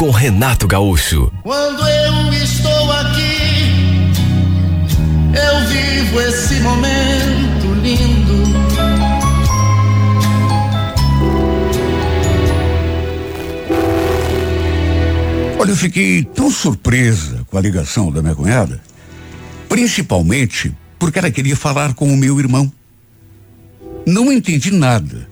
[0.00, 1.30] com Renato Gaúcho.
[1.42, 4.10] Quando eu estou aqui,
[5.34, 8.42] eu vivo esse momento lindo.
[15.58, 18.80] Olha, eu fiquei tão surpresa com a ligação da minha cunhada,
[19.68, 22.72] principalmente porque ela queria falar com o meu irmão.
[24.06, 25.28] Não entendi nada,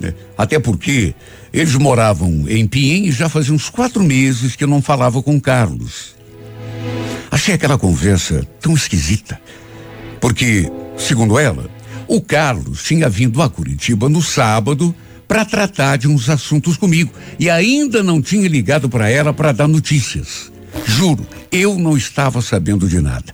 [0.00, 0.14] né?
[0.36, 1.14] até porque
[1.52, 5.40] eles moravam em Pinhém e já fazia uns quatro meses que eu não falava com
[5.40, 6.14] Carlos.
[7.30, 9.40] Achei aquela conversa tão esquisita,
[10.20, 11.70] porque, segundo ela,
[12.08, 14.94] o Carlos tinha vindo a Curitiba no sábado
[15.28, 19.68] para tratar de uns assuntos comigo e ainda não tinha ligado para ela para dar
[19.68, 20.50] notícias.
[20.84, 23.32] Juro, eu não estava sabendo de nada.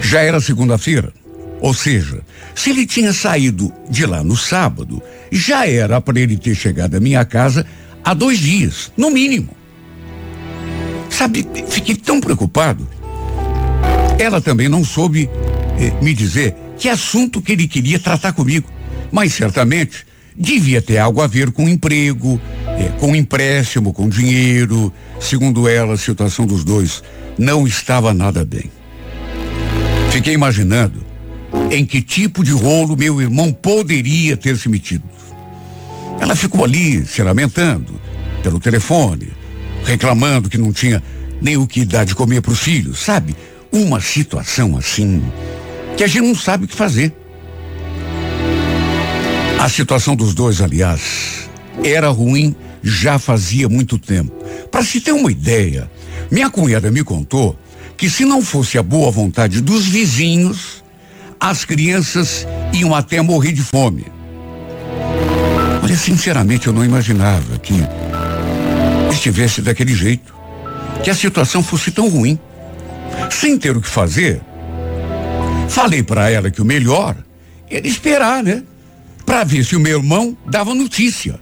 [0.00, 1.12] Já era segunda-feira,
[1.62, 2.20] ou seja,
[2.56, 7.00] se ele tinha saído de lá no sábado, já era para ele ter chegado à
[7.00, 7.64] minha casa
[8.04, 9.56] há dois dias, no mínimo.
[11.08, 12.88] Sabe, fiquei tão preocupado.
[14.18, 15.30] Ela também não soube
[15.78, 18.68] eh, me dizer que assunto que ele queria tratar comigo,
[19.12, 20.04] mas certamente
[20.36, 24.92] devia ter algo a ver com emprego, eh, com empréstimo, com dinheiro.
[25.20, 27.04] Segundo ela, a situação dos dois
[27.38, 28.68] não estava nada bem.
[30.10, 31.11] Fiquei imaginando
[31.70, 35.04] em que tipo de rolo meu irmão poderia ter se metido.
[36.20, 38.00] Ela ficou ali se lamentando
[38.42, 39.32] pelo telefone,
[39.84, 41.02] reclamando que não tinha
[41.40, 43.36] nem o que dar de comer para os filhos, sabe?
[43.72, 45.22] Uma situação assim
[45.96, 47.12] que a gente não sabe o que fazer.
[49.58, 51.48] A situação dos dois, aliás,
[51.84, 54.32] era ruim já fazia muito tempo.
[54.70, 55.90] Para se ter uma ideia,
[56.30, 57.56] minha cunhada me contou
[57.96, 60.81] que se não fosse a boa vontade dos vizinhos,
[61.42, 64.06] as crianças iam até morrer de fome.
[65.82, 67.74] Olha, sinceramente, eu não imaginava que
[69.10, 70.32] estivesse daquele jeito,
[71.02, 72.38] que a situação fosse tão ruim.
[73.28, 74.40] Sem ter o que fazer,
[75.68, 77.16] falei para ela que o melhor
[77.68, 78.62] era esperar, né?
[79.26, 81.40] Para ver se o meu irmão dava notícia.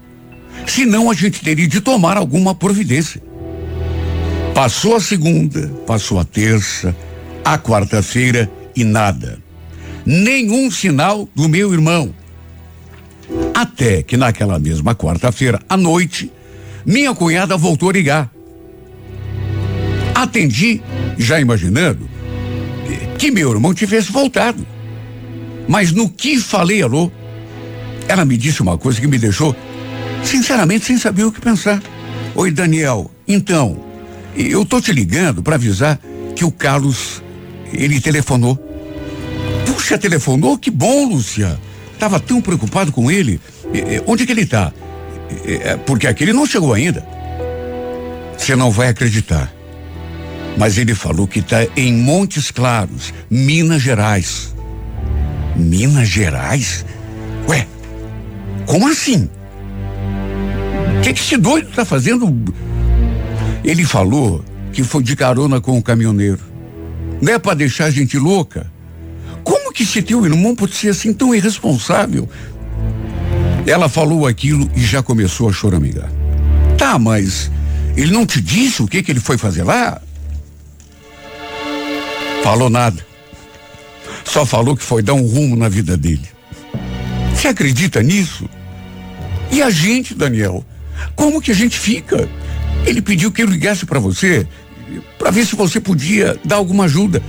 [0.67, 3.23] Senão a gente teria de tomar alguma providência.
[4.55, 6.97] Passou a segunda, passou a terça,
[7.45, 9.50] a quarta-feira e nada.
[10.05, 12.15] Nenhum sinal do meu irmão.
[13.55, 16.33] Até que naquela mesma quarta-feira, à noite,
[16.85, 18.31] minha cunhada voltou a ligar.
[20.15, 20.83] Atendi,
[21.17, 22.09] já imaginando
[23.19, 24.67] que meu irmão tivesse voltado.
[25.69, 27.13] Mas no que falei alô,
[28.09, 29.55] ela me disse uma coisa que me deixou,
[30.25, 31.83] sinceramente, sem saber o que pensar.
[32.35, 33.79] Oi, Daniel, então,
[34.35, 36.01] eu tô te ligando para avisar
[36.35, 37.23] que o Carlos,
[37.73, 38.70] ele telefonou.
[39.91, 40.57] Puxa, telefonou?
[40.57, 41.59] Que bom, Lúcia.
[41.99, 43.41] Tava tão preocupado com ele.
[44.07, 44.73] onde que ele tá?
[45.45, 47.05] É, porque aqui ele não chegou ainda.
[48.39, 49.53] Você não vai acreditar.
[50.57, 54.55] Mas ele falou que está em Montes Claros, Minas Gerais.
[55.57, 56.87] Minas Gerais?
[57.49, 57.67] Ué,
[58.67, 59.29] como assim?
[60.99, 62.33] O que, que esse doido está fazendo?
[63.65, 66.41] Ele falou que foi de carona com o caminhoneiro.
[67.21, 68.71] Não é para deixar a gente louca?
[69.71, 72.29] Como que teu irmão pode ser assim tão irresponsável?
[73.65, 76.11] Ela falou aquilo e já começou a choramingar.
[76.77, 77.49] Tá, mas
[77.97, 80.03] ele não te disse o que que ele foi fazer lá?
[82.43, 83.07] Falou nada.
[84.25, 86.29] Só falou que foi dar um rumo na vida dele.
[87.33, 88.51] Você acredita nisso?
[89.53, 90.65] E a gente, Daniel?
[91.15, 92.29] Como que a gente fica?
[92.85, 94.49] Ele pediu que eu ligasse para você
[95.17, 97.23] para ver se você podia dar alguma ajuda.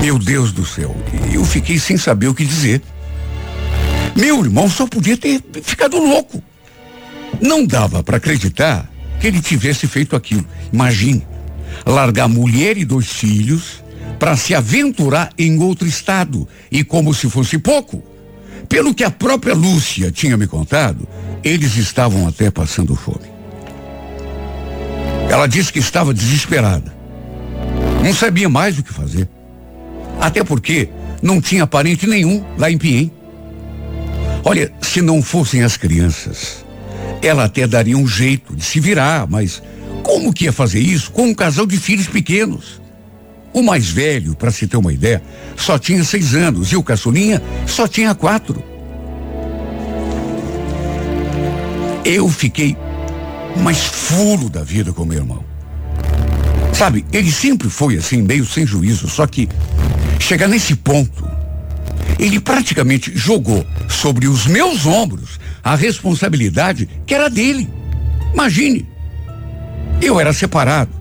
[0.00, 0.96] Meu Deus do céu,
[1.30, 2.80] eu fiquei sem saber o que dizer.
[4.16, 6.42] Meu irmão só podia ter ficado louco.
[7.40, 10.46] Não dava para acreditar que ele tivesse feito aquilo.
[10.72, 11.26] Imagine,
[11.84, 13.84] largar mulher e dois filhos
[14.18, 18.02] para se aventurar em outro estado e como se fosse pouco.
[18.68, 21.06] Pelo que a própria Lúcia tinha me contado,
[21.44, 23.30] eles estavam até passando fome.
[25.28, 26.94] Ela disse que estava desesperada.
[28.02, 29.28] Não sabia mais o que fazer.
[30.20, 30.88] Até porque
[31.22, 33.10] não tinha parente nenhum lá em Pinhém.
[34.44, 36.64] Olha, se não fossem as crianças,
[37.22, 39.62] ela até daria um jeito de se virar, mas
[40.02, 42.80] como que ia fazer isso com um casal de filhos pequenos?
[43.52, 45.22] O mais velho, para se ter uma ideia,
[45.56, 48.62] só tinha seis anos e o caçulinha só tinha quatro.
[52.04, 52.76] Eu fiquei
[53.62, 55.44] mais fulo da vida com meu irmão.
[56.72, 59.48] Sabe, ele sempre foi assim, meio sem juízo, só que
[60.20, 61.28] chegar nesse ponto,
[62.18, 67.68] ele praticamente jogou sobre os meus ombros a responsabilidade que era dele.
[68.32, 68.86] Imagine,
[70.00, 70.92] eu era separado,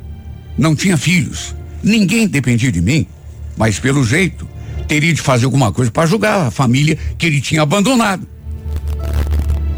[0.58, 3.06] não tinha filhos, ninguém dependia de mim,
[3.58, 4.48] mas pelo jeito
[4.88, 8.28] teria de fazer alguma coisa para ajudar a família que ele tinha abandonado.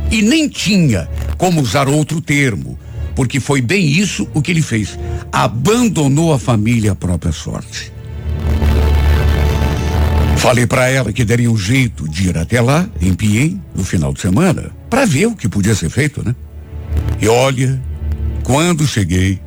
[0.09, 2.79] E nem tinha como usar outro termo,
[3.15, 4.97] porque foi bem isso o que ele fez.
[5.31, 7.91] Abandonou a família à própria sorte.
[10.41, 14.11] Falei para ela que daria um jeito de ir até lá, em Piem, no final
[14.11, 16.35] de semana, para ver o que podia ser feito, né?
[17.21, 17.79] E olha,
[18.43, 19.39] quando cheguei,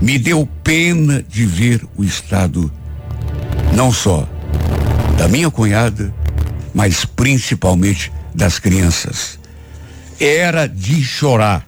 [0.00, 2.70] me deu pena de ver o estado
[3.74, 4.28] não só
[5.18, 6.14] da minha cunhada,
[6.72, 9.36] mas principalmente das crianças
[10.20, 11.66] era de chorar.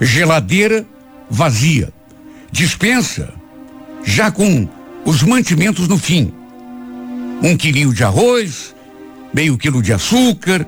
[0.00, 0.84] Geladeira
[1.30, 1.92] vazia.
[2.50, 3.32] Dispensa
[4.02, 4.68] já com
[5.04, 6.32] os mantimentos no fim.
[7.42, 8.74] Um quilinho de arroz,
[9.32, 10.66] meio quilo de açúcar.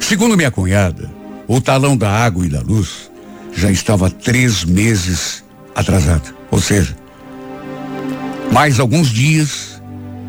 [0.00, 1.10] Segundo minha cunhada,
[1.46, 3.10] o talão da água e da luz
[3.52, 5.44] já estava três meses
[5.74, 6.34] atrasado.
[6.50, 6.96] Ou seja,
[8.52, 9.80] mais alguns dias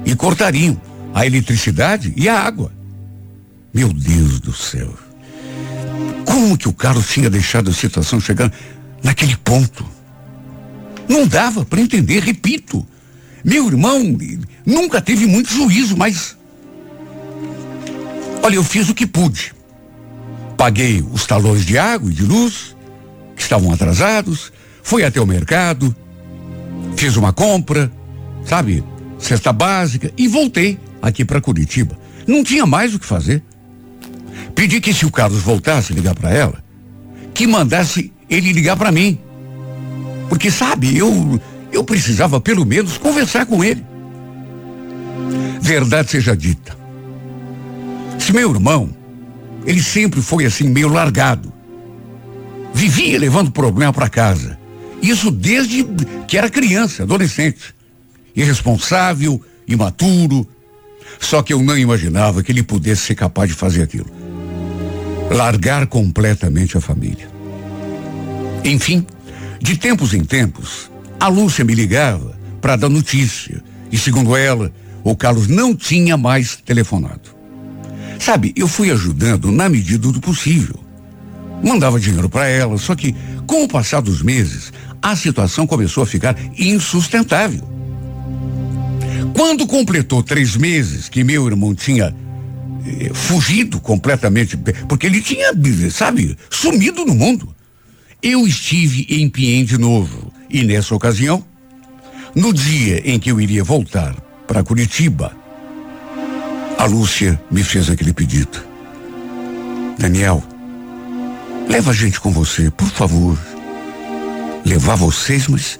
[0.05, 0.79] e cortariam
[1.13, 2.71] a eletricidade e a água.
[3.73, 4.93] Meu Deus do céu.
[6.25, 8.51] Como que o Carlos tinha deixado a situação chegar
[9.03, 9.85] naquele ponto?
[11.07, 12.85] Não dava para entender, repito.
[13.43, 14.17] Meu irmão
[14.65, 16.37] nunca teve muito juízo, mas.
[18.43, 19.53] Olha, eu fiz o que pude.
[20.57, 22.75] Paguei os talões de água e de luz,
[23.35, 24.51] que estavam atrasados,
[24.81, 25.95] fui até o mercado,
[26.95, 27.91] fiz uma compra,
[28.43, 28.83] sabe,
[29.19, 31.97] cesta básica, e voltei aqui para Curitiba.
[32.25, 33.43] Não tinha mais o que fazer.
[34.55, 36.63] Pedi que se o Carlos voltasse ligar para ela,
[37.33, 39.19] que mandasse ele ligar para mim.
[40.27, 41.39] Porque sabe, eu
[41.71, 43.85] eu precisava pelo menos conversar com ele.
[45.61, 46.77] Verdade seja dita.
[48.19, 48.89] Se meu irmão,
[49.65, 51.51] ele sempre foi assim meio largado.
[52.73, 54.57] Vivia levando problema para casa.
[55.01, 55.85] Isso desde
[56.27, 57.75] que era criança, adolescente.
[58.35, 60.47] Irresponsável, imaturo.
[61.19, 64.27] Só que eu não imaginava que ele pudesse ser capaz de fazer aquilo
[65.29, 67.29] largar completamente a família.
[68.63, 69.05] Enfim,
[69.61, 74.71] de tempos em tempos, a Lúcia me ligava para dar notícia e, segundo ela,
[75.03, 77.35] o Carlos não tinha mais telefonado.
[78.19, 80.75] Sabe, eu fui ajudando na medida do possível.
[81.63, 83.15] Mandava dinheiro para ela, só que,
[83.45, 84.71] com o passar dos meses,
[85.01, 87.67] a situação começou a ficar insustentável.
[89.33, 92.13] Quando completou três meses que meu irmão tinha
[92.85, 95.51] eh, fugido completamente, porque ele tinha,
[95.91, 97.55] sabe, sumido no mundo.
[98.21, 101.43] Eu estive em Piem de novo e nessa ocasião,
[102.35, 104.15] no dia em que eu iria voltar
[104.47, 105.35] para Curitiba,
[106.77, 108.63] a Lúcia me fez aquele pedido.
[109.97, 110.43] Daniel,
[111.67, 113.37] leva a gente com você, por favor.
[114.63, 115.79] Levar vocês, mas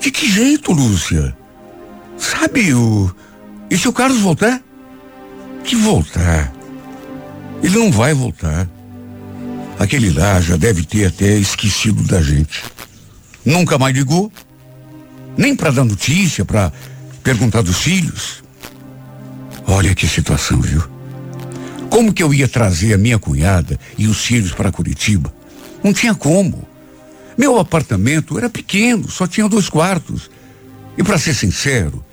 [0.00, 1.36] de que jeito, Lúcia?
[2.16, 3.14] Sabe, o.
[3.70, 4.60] E se o Carlos voltar?
[5.64, 6.52] Que voltar?
[7.62, 8.68] Ele não vai voltar.
[9.78, 12.64] Aquele lá já deve ter até esquecido da gente.
[13.44, 14.30] Nunca mais ligou,
[15.36, 16.72] nem para dar notícia, para
[17.22, 18.42] perguntar dos filhos.
[19.66, 20.82] Olha que situação, viu?
[21.88, 25.32] Como que eu ia trazer a minha cunhada e os filhos para Curitiba?
[25.82, 26.68] Não tinha como.
[27.36, 30.30] Meu apartamento era pequeno, só tinha dois quartos.
[30.96, 32.04] E para ser sincero,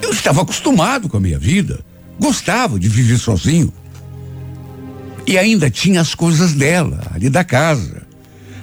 [0.00, 1.84] eu estava acostumado com a minha vida.
[2.18, 3.72] Gostava de viver sozinho.
[5.26, 8.03] E ainda tinha as coisas dela, ali da casa.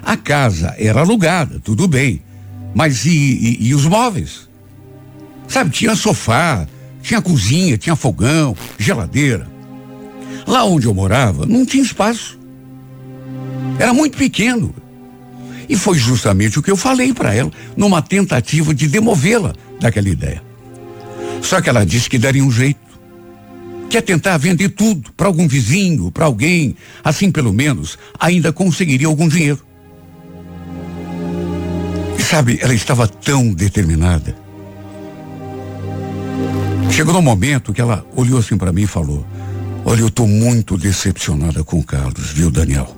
[0.04, 2.22] A casa era alugada, tudo bem.
[2.74, 4.50] Mas e, e, e os móveis?
[5.48, 6.68] Sabe, tinha sofá,
[7.02, 9.48] tinha cozinha, tinha fogão, geladeira.
[10.48, 12.40] Lá onde eu morava, não tinha espaço.
[13.78, 14.74] Era muito pequeno.
[15.68, 20.42] E foi justamente o que eu falei para ela, numa tentativa de demovê-la daquela ideia.
[21.42, 22.80] Só que ela disse que daria um jeito
[23.92, 29.28] quer tentar vender tudo para algum vizinho, para alguém, assim pelo menos ainda conseguiria algum
[29.28, 29.60] dinheiro.
[32.32, 34.34] Sabe, ela estava tão determinada.
[36.90, 39.28] Chegou no momento que ela olhou assim para mim e falou:
[39.84, 42.96] Olha, eu estou muito decepcionada com o Carlos, viu, Daniel?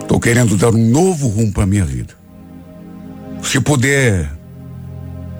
[0.00, 2.12] Estou querendo dar um novo rumo para minha vida.
[3.40, 4.32] Se puder,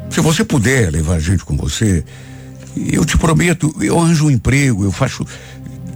[0.08, 2.04] se você puder levar a gente com você,
[2.76, 5.26] eu te prometo, eu arranjo um emprego, eu faço,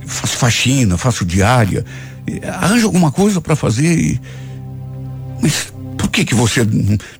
[0.04, 1.86] faço faxina, faço diária,
[2.44, 4.00] arranjo alguma coisa para fazer.
[4.00, 4.20] E,
[5.40, 5.72] mas
[6.10, 6.60] que que você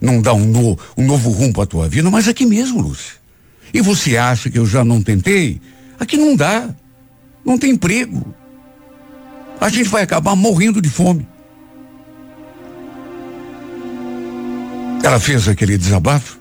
[0.00, 2.11] não dá um, no, um novo para a tua vida?
[2.11, 3.14] Mas aqui mesmo, Lúcia.
[3.73, 5.61] E você acha que eu já não tentei?
[5.99, 6.68] Aqui não dá.
[7.44, 8.35] Não tem emprego.
[9.61, 11.26] A gente vai acabar morrendo de fome.
[15.02, 16.38] Ela fez aquele desabafo,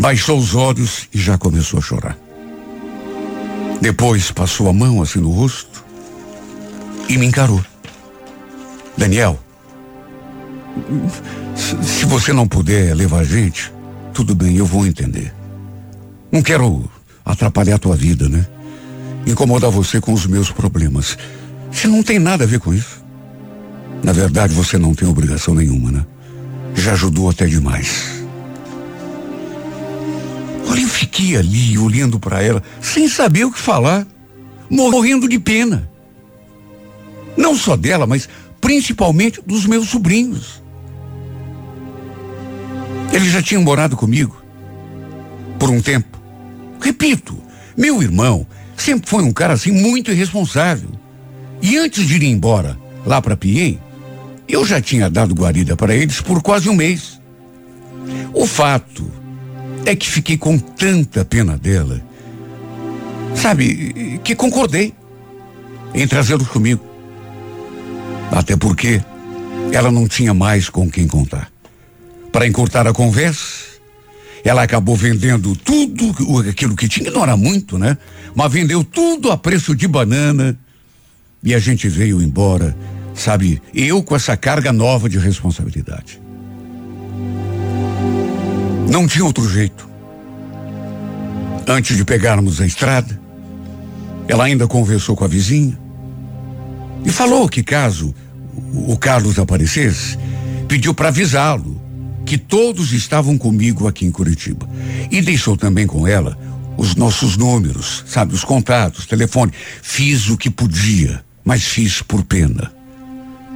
[0.00, 2.18] baixou os olhos e já começou a chorar.
[3.80, 5.84] Depois passou a mão assim no rosto
[7.08, 7.62] e me encarou.
[8.96, 9.38] Daniel,
[11.56, 13.72] se você não puder levar a gente,
[14.12, 15.32] tudo bem, eu vou entender.
[16.30, 16.88] Não quero
[17.24, 18.46] atrapalhar a tua vida, né?
[19.26, 21.16] Incomodar você com os meus problemas.
[21.70, 23.04] Você não tem nada a ver com isso.
[24.02, 26.06] Na verdade, você não tem obrigação nenhuma, né?
[26.76, 28.24] já ajudou até demais.
[30.68, 34.06] Olha, eu fiquei ali olhando para ela, sem saber o que falar,
[34.70, 35.88] morrendo de pena.
[37.36, 38.28] Não só dela, mas
[38.60, 40.62] principalmente dos meus sobrinhos.
[43.16, 44.36] Eles já tinham morado comigo
[45.58, 46.18] por um tempo.
[46.78, 47.34] Repito,
[47.74, 48.46] meu irmão
[48.76, 50.90] sempre foi um cara assim muito irresponsável.
[51.62, 53.80] E antes de ir embora lá para Piem,
[54.46, 57.18] eu já tinha dado guarida para eles por quase um mês.
[58.34, 59.10] O fato
[59.86, 62.02] é que fiquei com tanta pena dela,
[63.34, 64.92] sabe, que concordei
[65.94, 66.84] em trazê-los comigo.
[68.30, 69.02] Até porque
[69.72, 71.55] ela não tinha mais com quem contar.
[72.36, 73.64] Para encurtar a conversa,
[74.44, 76.14] ela acabou vendendo tudo
[76.46, 77.96] aquilo que tinha, não era muito, né?
[78.34, 80.54] Mas vendeu tudo a preço de banana
[81.42, 82.76] e a gente veio embora
[83.14, 86.20] Sabe, eu com essa carga nova de responsabilidade.
[88.86, 89.88] Não tinha outro jeito.
[91.66, 93.18] Antes de pegarmos a estrada,
[94.28, 95.78] ela ainda conversou com a vizinha
[97.02, 98.14] e falou que caso
[98.86, 100.18] o Carlos aparecesse,
[100.68, 101.85] pediu para avisá-lo
[102.26, 104.68] que todos estavam comigo aqui em Curitiba.
[105.10, 106.36] E deixou também com ela
[106.76, 109.52] os nossos números, sabe, os contatos, telefone.
[109.80, 112.72] Fiz o que podia, mas fiz por pena.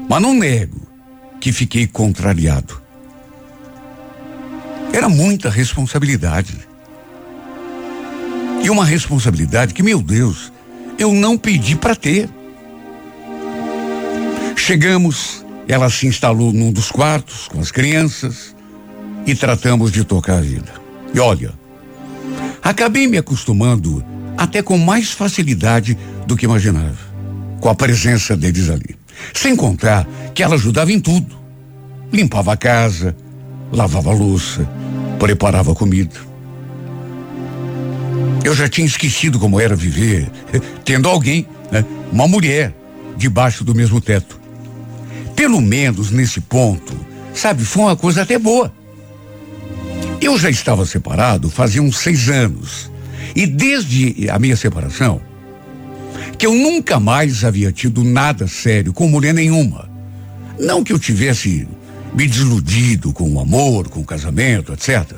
[0.08, 0.80] Mas não nego
[1.40, 2.80] que fiquei contrariado.
[4.92, 6.56] Era muita responsabilidade.
[8.62, 10.52] E uma responsabilidade que, meu Deus,
[10.96, 12.28] eu não pedi para ter.
[14.54, 18.54] Chegamos, ela se instalou num dos quartos com as crianças
[19.26, 20.72] e tratamos de tocar a vida.
[21.12, 21.52] E olha,
[22.62, 24.04] acabei me acostumando
[24.36, 26.96] até com mais facilidade do que imaginava,
[27.60, 28.96] com a presença deles ali.
[29.34, 31.38] Sem contar que ela ajudava em tudo.
[32.12, 33.14] Limpava a casa,
[33.70, 34.68] lavava a louça,
[35.18, 36.16] preparava comida.
[38.42, 40.30] Eu já tinha esquecido como era viver
[40.84, 42.74] tendo alguém, né, uma mulher,
[43.16, 44.40] debaixo do mesmo teto.
[45.36, 46.98] Pelo menos nesse ponto,
[47.34, 48.72] sabe, foi uma coisa até boa.
[50.20, 52.90] Eu já estava separado fazia uns seis anos.
[53.34, 55.20] E desde a minha separação,
[56.36, 59.88] que eu nunca mais havia tido nada sério com mulher nenhuma.
[60.58, 61.66] Não que eu tivesse
[62.12, 65.16] me desiludido com o amor, com o casamento, etc.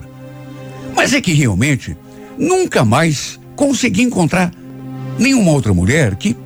[0.95, 1.97] Mas é que realmente
[2.39, 4.53] nunca mais consegui encontrar
[5.19, 6.37] nenhuma outra mulher que,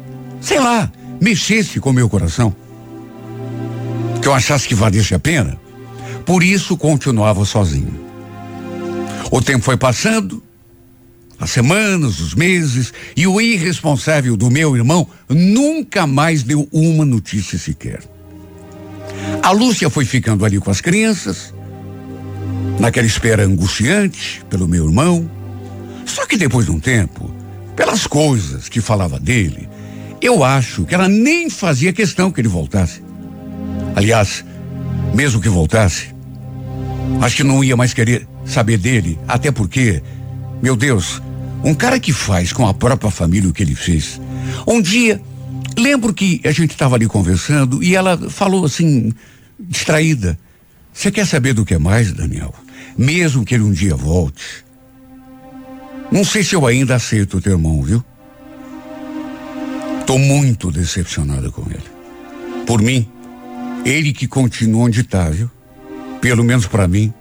[0.40, 2.54] sei lá, mexesse com meu coração.
[4.22, 5.58] Que eu achasse que valesse a pena.
[6.25, 8.05] Por isso continuava sozinho.
[9.30, 10.42] O tempo foi passando,
[11.38, 17.59] as semanas, os meses, e o irresponsável do meu irmão nunca mais deu uma notícia
[17.59, 18.00] sequer.
[19.42, 21.52] A Lúcia foi ficando ali com as crianças,
[22.78, 25.30] naquela espera angustiante pelo meu irmão.
[26.04, 27.30] Só que depois de um tempo,
[27.75, 29.68] pelas coisas que falava dele,
[30.21, 33.02] eu acho que ela nem fazia questão que ele voltasse.
[33.95, 34.45] Aliás,
[35.14, 36.14] mesmo que voltasse,
[37.21, 40.02] acho que não ia mais querer saber dele, até porque,
[40.62, 41.20] meu Deus,
[41.64, 44.20] um cara que faz com a própria família o que ele fez.
[44.66, 45.20] Um dia,
[45.76, 49.12] lembro que a gente estava ali conversando e ela falou assim,
[49.58, 50.38] distraída:
[50.92, 52.54] Você quer saber do que mais, Daniel?
[52.96, 54.64] Mesmo que ele um dia volte.
[56.10, 58.04] Não sei se eu ainda aceito o teu irmão, viu?
[60.06, 61.82] Tô muito decepcionada com ele.
[62.64, 63.08] Por mim,
[63.84, 65.50] ele que continua onde tá, viu?
[66.20, 67.12] Pelo menos para mim,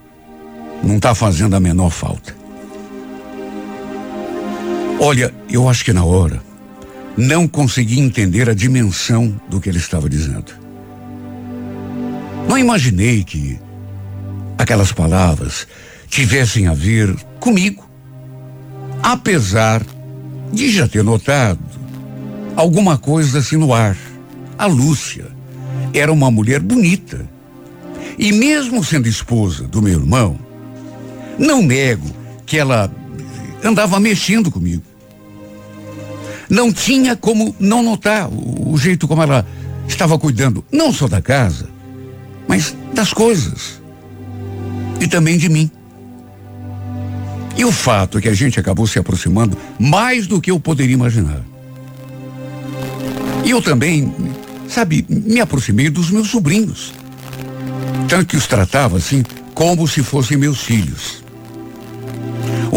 [0.86, 2.36] não tá fazendo a menor falta.
[5.00, 6.42] Olha, eu acho que na hora
[7.18, 10.54] não consegui entender a dimensão do que ele estava dizendo.
[12.48, 13.60] Não imaginei que
[14.58, 15.68] aquelas palavras
[16.08, 17.84] tivessem a ver comigo.
[19.02, 19.82] Apesar
[20.54, 21.60] de já ter notado
[22.56, 23.98] alguma coisa assim no ar.
[24.58, 25.26] A Lúcia
[25.94, 27.28] era uma mulher bonita.
[28.18, 30.40] E mesmo sendo esposa do meu irmão,
[31.38, 32.10] não nego
[32.46, 32.92] que ela
[33.64, 34.84] andava mexendo comigo.
[36.50, 39.46] Não tinha como não notar o, o jeito como ela
[39.88, 41.70] estava cuidando, não só da casa,
[42.48, 43.82] mas das coisas.
[45.00, 45.70] E também de mim.
[47.58, 50.94] E o fato é que a gente acabou se aproximando mais do que eu poderia
[50.94, 51.42] imaginar.
[53.44, 54.14] E eu também,
[54.68, 56.94] sabe, me aproximei dos meus sobrinhos.
[58.08, 59.24] Tanto que os tratava assim
[59.54, 61.24] como se fossem meus filhos.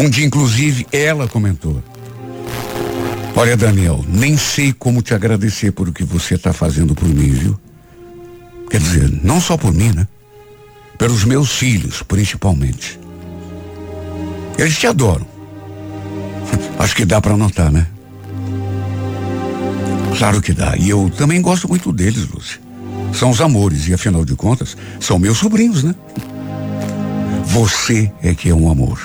[0.09, 1.81] Dia, inclusive, ela comentou:
[3.35, 7.29] Olha, Daniel, nem sei como te agradecer por o que você está fazendo por mim,
[7.29, 7.59] viu?
[8.69, 10.07] Quer dizer, não só por mim, né?
[10.97, 12.99] Pelos meus filhos, principalmente.
[14.57, 15.25] Eles te adoram.
[16.77, 17.87] Acho que dá para notar, né?
[20.17, 20.75] Claro que dá.
[20.75, 22.59] E eu também gosto muito deles, Lúcia.
[23.13, 25.95] São os amores, e afinal de contas, são meus sobrinhos, né?
[27.45, 28.99] Você é que é um amor.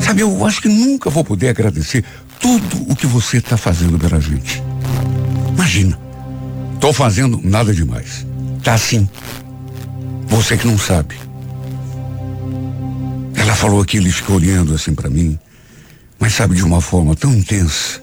[0.00, 2.04] Sabe, eu acho que nunca vou poder agradecer
[2.40, 4.62] tudo o que você está fazendo pela gente.
[5.54, 5.98] Imagina.
[6.80, 8.26] Tô fazendo nada demais.
[8.62, 9.08] Tá assim.
[10.26, 11.16] Você que não sabe.
[13.34, 15.38] Ela falou aquilo e ficou olhando assim para mim,
[16.18, 18.00] mas sabe de uma forma tão intensa.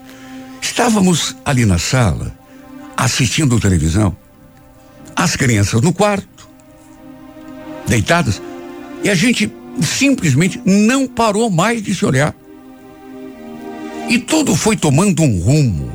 [0.61, 2.35] Estávamos ali na sala,
[2.97, 4.15] assistindo televisão,
[5.15, 6.49] as crianças no quarto,
[7.87, 8.41] deitadas,
[9.03, 12.35] e a gente simplesmente não parou mais de se olhar.
[14.07, 15.91] E tudo foi tomando um rumo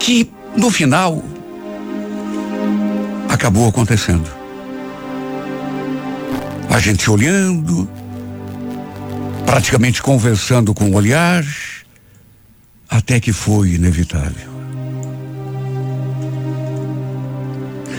[0.00, 1.22] que, no final,
[3.28, 4.28] acabou acontecendo.
[6.68, 7.88] A gente olhando,
[9.46, 11.44] praticamente conversando com o olhar,
[12.88, 14.50] até que foi inevitável.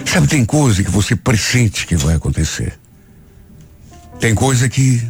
[0.06, 2.81] Sabe, tem coisa que você pressente que vai acontecer.
[4.22, 5.02] Tem coisa que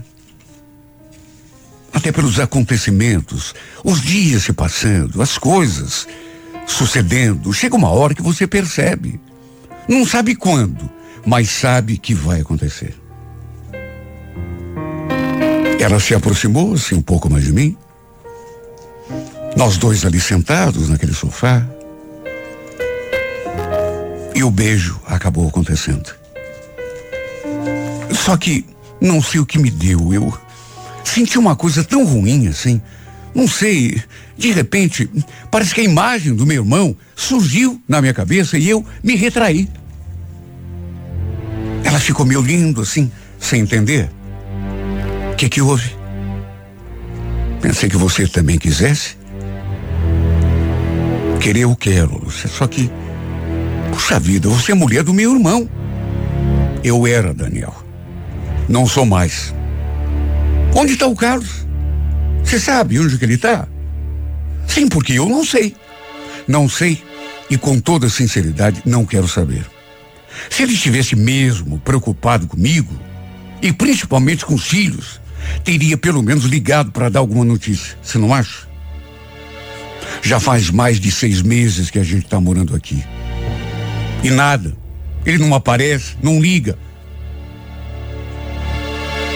[1.94, 6.08] até pelos acontecimentos, os dias se passando, as coisas
[6.66, 9.20] sucedendo, chega uma hora que você percebe.
[9.88, 10.90] Não sabe quando,
[11.26, 12.96] mas sabe que vai acontecer.
[15.78, 17.76] Ela se aproximou assim um pouco mais de mim.
[19.58, 21.68] Nós dois ali sentados naquele sofá.
[24.34, 26.10] E o beijo acabou acontecendo.
[28.14, 28.66] Só que
[29.02, 30.14] não sei o que me deu.
[30.14, 30.34] Eu
[31.04, 32.82] Senti uma coisa tão ruim assim.
[33.34, 34.02] Não sei,
[34.38, 35.10] de repente,
[35.50, 39.70] parece que a imagem do meu irmão surgiu na minha cabeça e eu me retraí.
[41.84, 43.10] Ela ficou me olhando assim,
[43.40, 44.10] sem entender.
[45.32, 45.96] O que que houve?
[47.62, 49.18] Pensei que você também quisesse.
[51.40, 52.92] Querer eu quero, Lúcia, só que,
[53.92, 55.70] puxa vida, você é mulher do meu irmão.
[56.84, 57.81] Eu era, Daniel.
[58.72, 59.54] Não sou mais.
[60.74, 61.68] Onde está o Carlos?
[62.44, 63.68] Você sabe onde que ele está?
[64.68, 65.76] Sim, porque eu não sei.
[66.48, 67.04] Não sei
[67.52, 69.66] e com toda sinceridade não quero saber.
[70.50, 72.98] Se ele estivesse mesmo preocupado comigo,
[73.62, 75.20] e principalmente com os filhos,
[75.62, 77.98] teria pelo menos ligado para dar alguma notícia.
[78.02, 78.70] Você não acha?
[80.22, 83.04] Já faz mais de seis meses que a gente está morando aqui.
[84.24, 84.74] E nada.
[85.26, 86.80] Ele não aparece, não liga,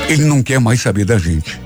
[0.07, 1.59] ele não quer mais saber da gente.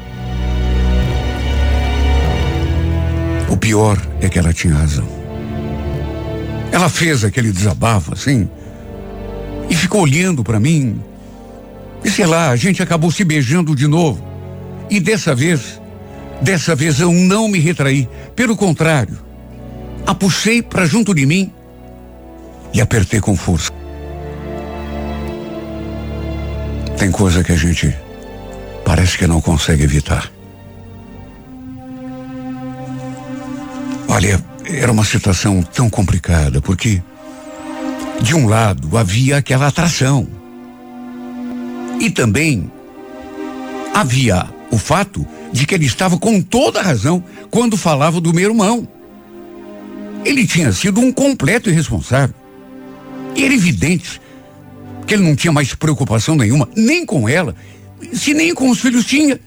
[3.49, 5.07] O pior é que ela tinha razão.
[6.71, 8.49] Ela fez aquele desabafo assim
[9.69, 11.01] e ficou olhando para mim.
[12.03, 14.23] E sei lá, a gente acabou se beijando de novo.
[14.89, 15.81] E dessa vez,
[16.41, 18.07] dessa vez eu não me retraí.
[18.35, 19.19] Pelo contrário,
[20.05, 21.51] a puxei para junto de mim
[22.73, 23.71] e apertei com força.
[26.97, 27.95] Tem coisa que a gente
[28.89, 30.31] Parece que não consegue evitar.
[34.07, 36.99] Olha, era uma situação tão complicada, porque,
[38.19, 40.27] de um lado, havia aquela atração.
[41.99, 42.71] E também
[43.93, 45.23] havia o fato
[45.53, 48.87] de que ele estava com toda a razão quando falava do meu irmão.
[50.25, 52.33] Ele tinha sido um completo irresponsável.
[53.35, 54.19] E era evidente
[55.05, 57.55] que ele não tinha mais preocupação nenhuma, nem com ela
[58.13, 59.39] se nem com os filhos tinha.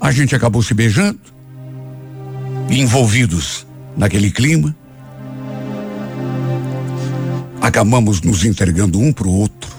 [0.00, 1.20] A gente acabou se beijando,
[2.70, 4.74] envolvidos naquele clima.
[7.66, 9.74] acabamos nos entregando um para o outro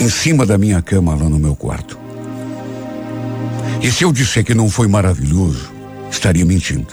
[0.00, 1.98] em cima da minha cama lá no meu quarto.
[3.80, 5.72] E se eu disser que não foi maravilhoso,
[6.10, 6.92] estaria mentindo.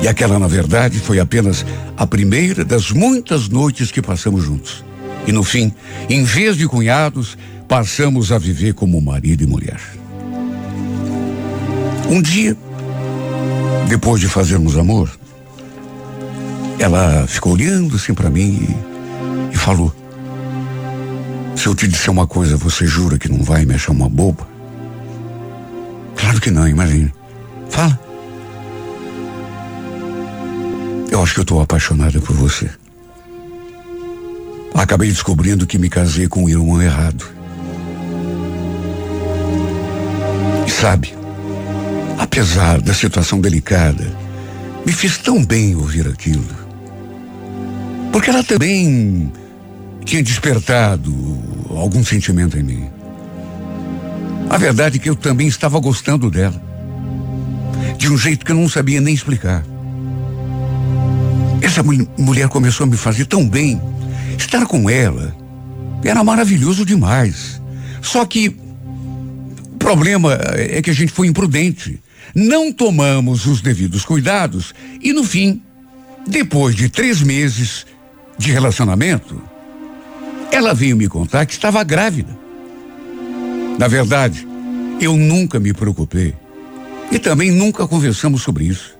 [0.00, 4.84] E aquela, na verdade, foi apenas a primeira das muitas noites que passamos juntos.
[5.28, 5.70] E no fim,
[6.08, 7.36] em vez de cunhados,
[7.68, 9.78] passamos a viver como marido e mulher.
[12.08, 12.56] Um dia,
[13.90, 15.10] depois de fazermos amor,
[16.78, 18.66] ela ficou olhando assim para mim
[19.50, 19.94] e, e falou:
[21.54, 24.48] Se eu te disser uma coisa, você jura que não vai me achar uma boba?
[26.16, 27.12] Claro que não, imagine.
[27.68, 28.00] Fala.
[31.10, 32.70] Eu acho que eu estou apaixonada por você.
[34.74, 37.24] Acabei descobrindo que me casei com o irmão errado.
[40.66, 41.14] E sabe,
[42.18, 44.06] apesar da situação delicada,
[44.86, 46.46] me fez tão bem ouvir aquilo.
[48.12, 49.32] Porque ela também
[50.04, 51.12] tinha despertado
[51.70, 52.90] algum sentimento em mim.
[54.48, 56.60] A verdade é que eu também estava gostando dela.
[57.98, 59.64] De um jeito que eu não sabia nem explicar.
[61.60, 63.80] Essa mulher começou a me fazer tão bem.
[64.38, 65.36] Estar com ela
[66.02, 67.60] era maravilhoso demais.
[68.00, 72.00] Só que o problema é que a gente foi imprudente.
[72.34, 74.72] Não tomamos os devidos cuidados
[75.02, 75.60] e, no fim,
[76.26, 77.84] depois de três meses
[78.38, 79.42] de relacionamento,
[80.52, 82.38] ela veio me contar que estava grávida.
[83.78, 84.46] Na verdade,
[85.00, 86.34] eu nunca me preocupei
[87.10, 88.96] e também nunca conversamos sobre isso.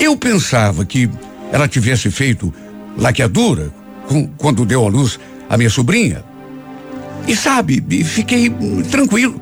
[0.00, 1.08] Eu pensava que
[1.52, 2.52] ela tivesse feito
[2.98, 3.72] laqueadura
[4.06, 6.22] com, quando deu à luz a minha sobrinha.
[7.26, 8.52] E sabe, fiquei
[8.90, 9.40] tranquilo.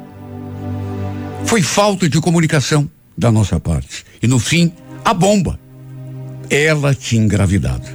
[1.44, 4.04] Foi falta de comunicação da nossa parte.
[4.22, 4.72] E no fim,
[5.04, 5.58] a bomba.
[6.48, 7.86] Ela tinha engravidado.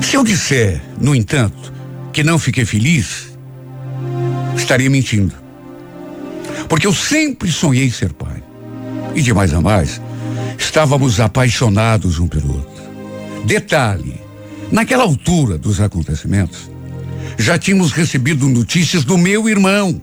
[0.00, 1.72] Se eu disser, no entanto,
[2.12, 3.36] que não fiquei feliz,
[4.56, 5.34] estaria mentindo.
[6.68, 8.42] Porque eu sempre sonhei ser pai.
[9.14, 10.00] E de mais a mais,
[10.62, 12.71] Estávamos apaixonados um pelo outro.
[13.44, 14.20] Detalhe:
[14.70, 16.70] naquela altura dos acontecimentos,
[17.38, 20.00] já tínhamos recebido notícias do meu irmão,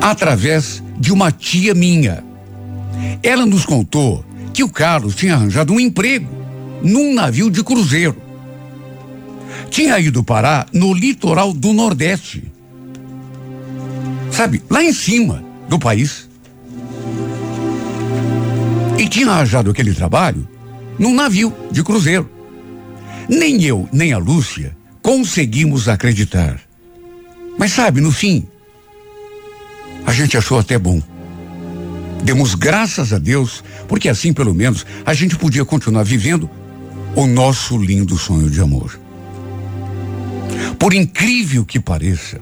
[0.00, 2.24] através de uma tia minha.
[3.22, 6.28] Ela nos contou que o Carlos tinha arranjado um emprego
[6.82, 8.16] num navio de cruzeiro.
[9.70, 12.50] Tinha ido parar no litoral do Nordeste.
[14.32, 16.28] Sabe, lá em cima do país.
[18.98, 20.46] E tinha arranjado aquele trabalho
[20.98, 22.28] num navio de cruzeiro.
[23.28, 26.60] Nem eu, nem a Lúcia conseguimos acreditar.
[27.58, 28.46] Mas sabe, no fim,
[30.06, 31.02] a gente achou até bom.
[32.22, 36.48] Demos graças a Deus, porque assim pelo menos a gente podia continuar vivendo
[37.14, 38.98] o nosso lindo sonho de amor.
[40.78, 42.40] Por incrível que pareça,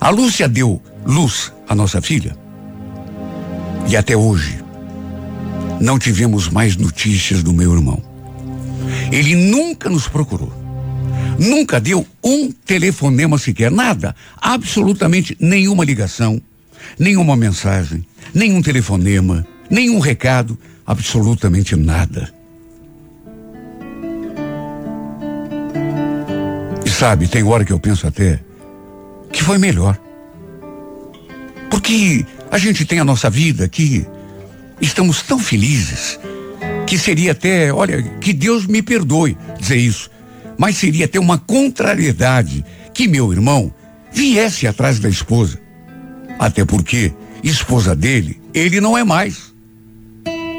[0.00, 2.36] a Lúcia deu luz à nossa filha.
[3.88, 4.61] E até hoje,
[5.80, 8.02] não tivemos mais notícias do meu irmão.
[9.10, 10.52] Ele nunca nos procurou.
[11.38, 16.40] Nunca deu um telefonema sequer, nada, absolutamente nenhuma ligação,
[16.98, 18.04] nenhuma mensagem,
[18.34, 22.32] nenhum telefonema, nenhum recado, absolutamente nada.
[26.84, 28.38] E sabe, tem hora que eu penso até
[29.32, 29.98] que foi melhor.
[31.70, 34.06] Porque a gente tem a nossa vida aqui,
[34.82, 36.18] Estamos tão felizes
[36.88, 40.10] que seria até, olha, que Deus me perdoe dizer isso,
[40.58, 43.72] mas seria até uma contrariedade que meu irmão
[44.12, 45.58] viesse atrás da esposa.
[46.38, 49.54] Até porque esposa dele, ele não é mais.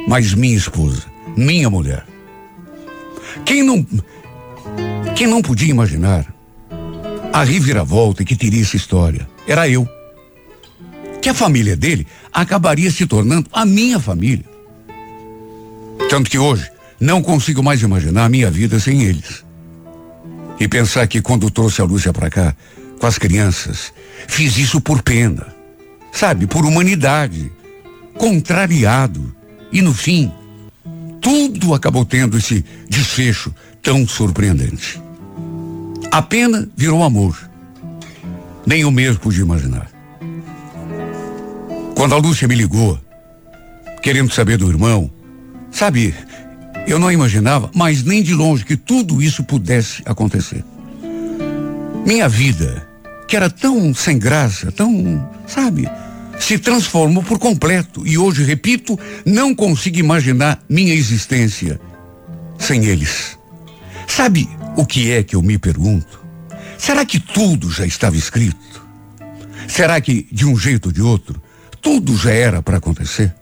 [0.08, 1.04] Mas minha esposa,
[1.36, 2.06] minha mulher.
[3.46, 3.86] Quem não
[5.16, 6.34] quem não podia imaginar
[7.32, 9.28] a reviravolta que teria essa história?
[9.48, 9.88] Era eu
[11.24, 14.44] que a família dele acabaria se tornando a minha família.
[16.10, 19.42] Tanto que hoje não consigo mais imaginar a minha vida sem eles.
[20.60, 22.54] E pensar que quando trouxe a Lúcia para cá,
[23.00, 23.94] com as crianças,
[24.28, 25.48] fiz isso por pena,
[26.12, 27.50] sabe, por humanidade,
[28.18, 29.34] contrariado.
[29.72, 30.30] E no fim,
[31.22, 35.02] tudo acabou tendo esse desfecho tão surpreendente.
[36.12, 37.50] A pena virou amor.
[38.66, 39.93] Nem eu mesmo pude imaginar.
[42.04, 43.00] Quando a Lúcia me ligou,
[44.02, 45.10] querendo saber do irmão,
[45.72, 46.14] sabe,
[46.86, 50.66] eu não imaginava, mas nem de longe, que tudo isso pudesse acontecer.
[52.06, 52.86] Minha vida,
[53.26, 55.90] que era tão sem graça, tão, sabe,
[56.38, 61.80] se transformou por completo e hoje, repito, não consigo imaginar minha existência
[62.60, 63.40] sem eles.
[64.08, 66.20] Sabe o que é que eu me pergunto?
[66.78, 68.86] Será que tudo já estava escrito?
[69.70, 71.42] Será que, de um jeito ou de outro,
[71.84, 73.36] tudo já era para acontecer?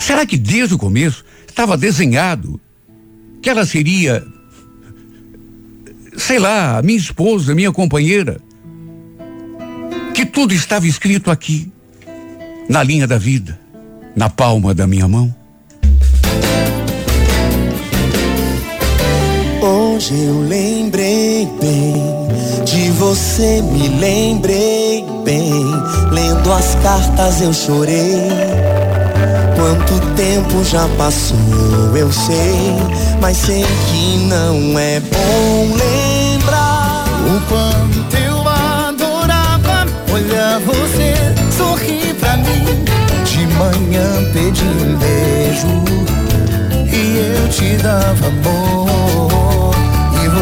[0.00, 2.58] Será que desde o começo estava desenhado
[3.42, 4.24] que ela seria,
[6.16, 8.40] sei lá, minha esposa, minha companheira?
[10.14, 11.70] Que tudo estava escrito aqui,
[12.68, 13.60] na linha da vida,
[14.16, 15.34] na palma da minha mão?
[19.60, 21.94] Hoje eu lembrei bem
[22.64, 26.01] de você, me lembrei bem.
[26.56, 28.28] As cartas eu chorei.
[29.56, 32.76] Quanto tempo já passou, eu sei,
[33.20, 41.14] mas sei que não é bom lembrar o quanto eu adorava olhar você
[41.56, 42.84] sorrir pra mim.
[43.24, 45.68] De manhã pedi um beijo
[46.92, 48.92] e eu te dava amor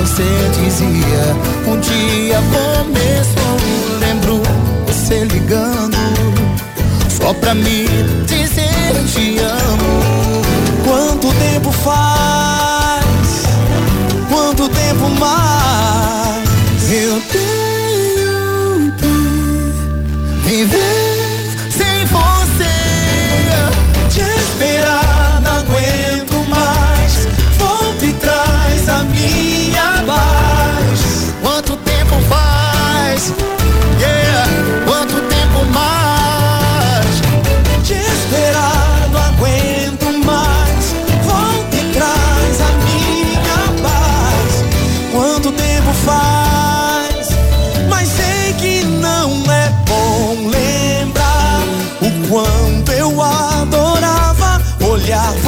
[0.00, 0.24] você
[0.62, 3.56] dizia Um dia começou
[4.00, 4.42] Lembro
[4.86, 5.89] você ligando
[7.30, 7.86] Só pra me
[8.26, 10.42] dizer te amo.
[10.82, 13.04] Quanto tempo faz?
[14.28, 16.90] Quanto tempo mais?
[16.90, 20.99] Eu tenho que Viver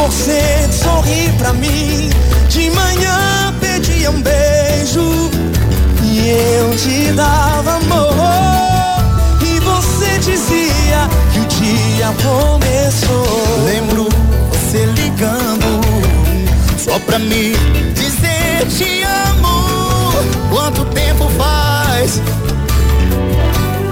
[0.03, 2.11] você sorrir pra mim
[2.49, 5.31] de manhã pedia um beijo
[6.03, 8.13] e eu te dava amor.
[9.41, 13.65] E você dizia que o dia começou.
[13.65, 14.09] Lembro
[14.51, 15.81] você ligando
[16.79, 17.53] só pra me
[17.95, 20.13] dizer te amo.
[20.51, 22.21] Quanto tempo faz?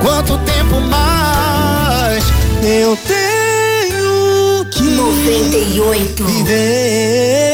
[0.03, 2.25] Quanto tempo mais?
[2.65, 3.40] Eu tenho
[5.81, 7.50] 98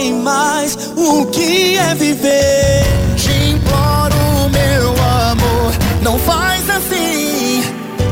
[0.00, 2.84] sei mais o que é viver.
[3.16, 4.90] Te imploro, meu
[5.30, 7.62] amor, não faz assim.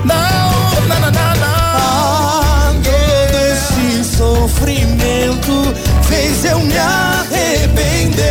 [0.04, 0.50] Não,
[0.86, 1.38] não, não, não.
[1.40, 8.26] Ah, todo esse sofrimento fez eu me arrepender.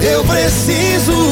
[0.00, 1.31] Eu preciso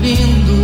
[0.00, 0.60] lindo.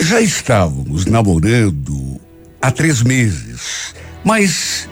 [0.00, 2.20] Já estávamos namorando
[2.60, 4.88] há três meses, mas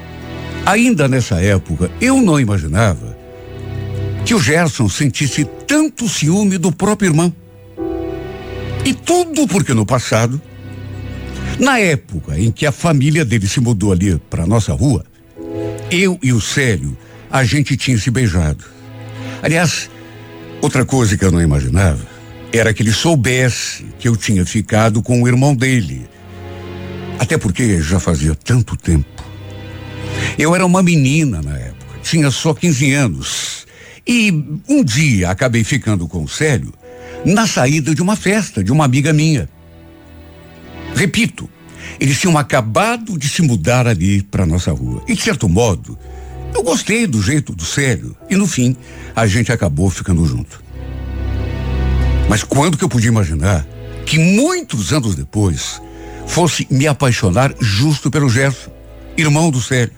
[0.64, 3.16] ainda nessa época eu não imaginava
[4.24, 7.34] que o Gerson sentisse tanto ciúme do próprio irmão.
[8.84, 10.40] E tudo porque no passado,
[11.58, 15.04] na época em que a família dele se mudou ali para nossa rua,
[15.90, 16.96] eu e o Célio,
[17.30, 18.77] a gente tinha se beijado.
[19.42, 19.90] Aliás,
[20.61, 22.07] outra coisa que eu não imaginava
[22.53, 26.09] era que ele soubesse que eu tinha ficado com o irmão dele.
[27.18, 29.24] Até porque já fazia tanto tempo.
[30.38, 33.66] Eu era uma menina na época, tinha só 15 anos.
[34.07, 34.31] E
[34.68, 36.72] um dia acabei ficando com o Célio
[37.24, 39.48] na saída de uma festa de uma amiga minha.
[40.94, 41.48] Repito,
[42.01, 45.03] eles tinham acabado de se mudar ali para nossa rua.
[45.07, 45.98] E de certo modo,
[46.54, 48.76] eu gostei do jeito do Célio e no fim
[49.14, 50.62] a gente acabou ficando junto.
[52.28, 53.66] Mas quando que eu podia imaginar
[54.04, 55.80] que muitos anos depois
[56.26, 58.70] fosse me apaixonar justo pelo Gerson,
[59.16, 59.94] irmão do Célio?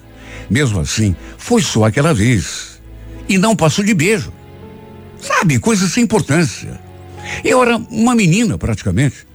[0.49, 2.81] Mesmo assim, foi só aquela vez.
[3.27, 4.33] E não passou de beijo.
[5.21, 6.79] Sabe, coisa sem importância.
[7.43, 9.27] Eu era uma menina praticamente.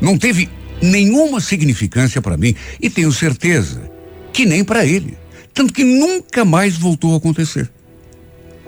[0.00, 0.48] Não teve
[0.82, 3.90] nenhuma significância para mim e tenho certeza
[4.32, 5.16] que nem para ele.
[5.54, 7.70] Tanto que nunca mais voltou a acontecer.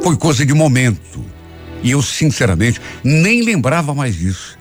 [0.00, 1.24] Foi coisa de momento.
[1.82, 4.58] E eu, sinceramente, nem lembrava mais disso.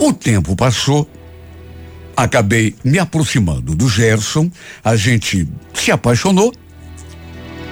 [0.00, 1.08] O tempo passou,
[2.16, 4.50] acabei me aproximando do Gerson,
[4.82, 6.52] a gente se apaixonou.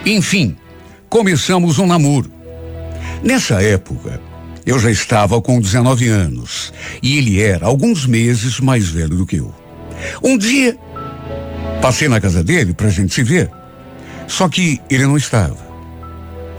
[0.05, 0.57] Enfim,
[1.09, 2.31] começamos um namoro.
[3.23, 4.21] Nessa época,
[4.67, 9.37] eu já estava com 19 anos e ele era alguns meses mais velho do que
[9.37, 9.55] eu.
[10.23, 10.77] Um dia,
[11.81, 13.51] passei na casa dele para a gente se ver,
[14.27, 15.57] só que ele não estava.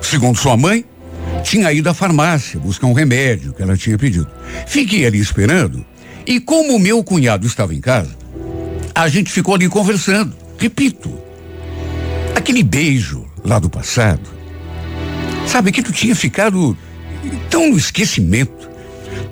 [0.01, 0.85] Segundo sua mãe,
[1.43, 4.27] tinha ido à farmácia buscar um remédio que ela tinha pedido.
[4.67, 5.85] Fiquei ali esperando
[6.25, 8.15] e como meu cunhado estava em casa,
[8.93, 10.35] a gente ficou ali conversando.
[10.57, 11.13] Repito,
[12.35, 14.29] aquele beijo lá do passado,
[15.45, 16.75] sabe que tu tinha ficado
[17.49, 18.69] tão no esquecimento.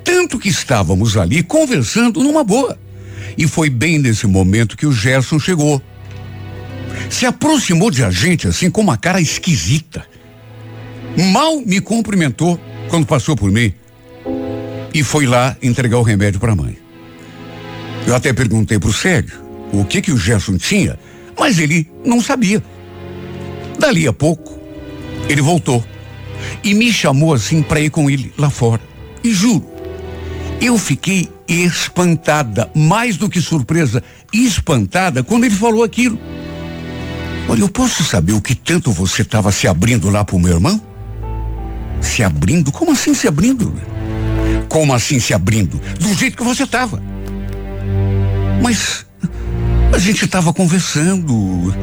[0.02, 2.78] Tanto que estávamos ali conversando numa boa.
[3.36, 5.82] E foi bem nesse momento que o Gerson chegou.
[7.10, 10.06] Se aproximou de a gente assim com uma cara esquisita.
[11.32, 13.72] Mal me cumprimentou quando passou por mim.
[14.92, 16.78] E foi lá entregar o remédio para a mãe.
[18.06, 20.98] Eu até perguntei pro Sérgio o que que o Gerson tinha,
[21.38, 22.62] mas ele não sabia.
[23.78, 24.60] Dali a pouco,
[25.28, 25.84] ele voltou
[26.62, 28.80] e me chamou assim para ir com ele lá fora.
[29.22, 29.66] E juro,
[30.60, 34.02] eu fiquei espantada, mais do que surpresa,
[34.32, 36.18] espantada quando ele falou aquilo.
[37.48, 40.80] Olha, eu posso saber o que tanto você estava se abrindo lá pro meu irmão?
[42.00, 42.72] Se abrindo?
[42.72, 43.74] Como assim se abrindo?
[44.68, 45.80] Como assim se abrindo?
[46.00, 47.02] Do jeito que você estava.
[48.62, 49.06] Mas
[49.92, 51.74] a gente estava conversando.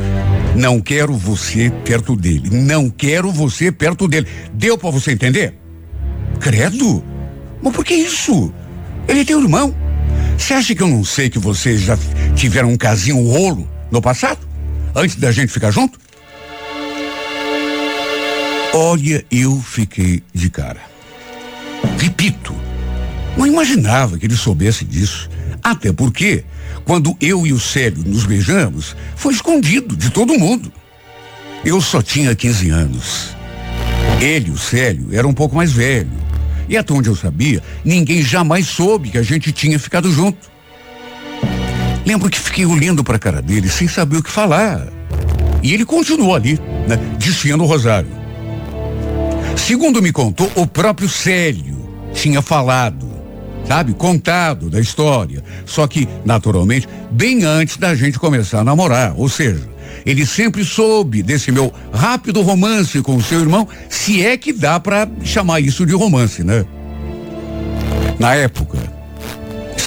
[0.55, 2.49] Não quero você perto dele.
[2.49, 4.27] Não quero você perto dele.
[4.53, 5.55] Deu para você entender?
[6.39, 7.03] Credo?
[7.61, 8.51] Mas por que isso?
[9.07, 9.73] Ele é teu irmão.
[10.37, 11.97] Você acha que eu não sei que vocês já
[12.35, 14.40] tiveram um casinho rolo no passado?
[14.95, 15.99] Antes da gente ficar junto?
[18.73, 20.81] Olha, eu fiquei de cara.
[21.97, 22.53] Repito,
[23.37, 25.29] não imaginava que ele soubesse disso.
[25.63, 26.43] Até porque
[26.85, 30.71] quando eu e o Célio nos beijamos, foi escondido de todo mundo.
[31.63, 33.35] Eu só tinha 15 anos.
[34.19, 36.11] Ele, o Célio, era um pouco mais velho.
[36.67, 40.50] E até onde eu sabia, ninguém jamais soube que a gente tinha ficado junto.
[42.05, 44.87] Lembro que fiquei olhando para a cara dele sem saber o que falar.
[45.61, 48.09] E ele continuou ali, né, desfiando o rosário.
[49.55, 51.79] Segundo me contou, o próprio Célio
[52.13, 53.11] tinha falado
[53.71, 55.41] sabe, contado da história.
[55.65, 59.13] Só que, naturalmente, bem antes da gente começar a namorar.
[59.15, 59.67] Ou seja,
[60.05, 64.79] ele sempre soube desse meu rápido romance com o seu irmão, se é que dá
[64.79, 66.65] para chamar isso de romance, né?
[68.19, 68.77] Na época,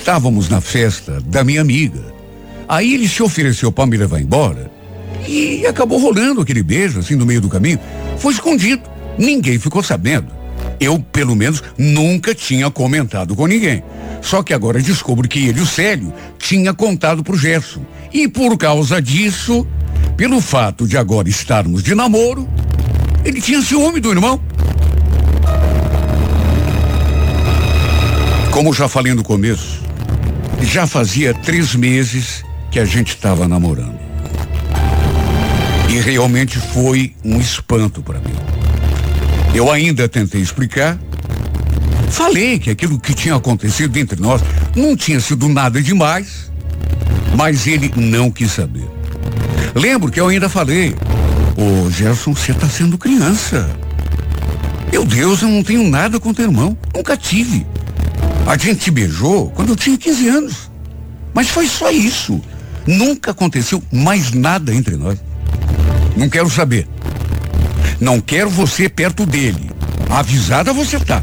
[0.04, 1.98] estávamos na festa da minha amiga.
[2.68, 4.70] Aí ele se ofereceu para me levar embora
[5.26, 7.80] e acabou rolando aquele beijo assim no meio do caminho.
[8.18, 8.82] Foi escondido.
[9.16, 10.28] Ninguém ficou sabendo.
[10.78, 13.82] Eu, pelo menos, nunca tinha comentado com ninguém.
[14.20, 17.80] Só que agora descubro que ele, o Célio, tinha contado pro Gerson.
[18.12, 19.66] E por causa disso,
[20.18, 22.46] pelo fato de agora estarmos de namoro,
[23.24, 24.38] ele tinha ciúme do irmão.
[28.50, 29.84] Como já falei no começo,
[30.64, 33.98] já fazia três meses que a gente estava namorando.
[35.88, 38.34] E realmente foi um espanto para mim.
[39.54, 40.98] Eu ainda tentei explicar.
[42.10, 44.42] Falei que aquilo que tinha acontecido entre nós
[44.74, 46.50] não tinha sido nada demais,
[47.36, 48.88] mas ele não quis saber.
[49.74, 50.94] Lembro que eu ainda falei:
[51.56, 53.70] Ô Gerson, você está sendo criança.
[54.90, 56.76] Meu Deus, eu não tenho nada com teu irmão.
[56.94, 57.66] Nunca tive.
[58.46, 60.70] A gente beijou quando eu tinha 15 anos.
[61.32, 62.40] Mas foi só isso.
[62.86, 65.18] Nunca aconteceu mais nada entre nós.
[66.16, 66.86] Não quero saber.
[68.00, 69.70] Não quero você perto dele.
[70.10, 71.22] Avisada você tá.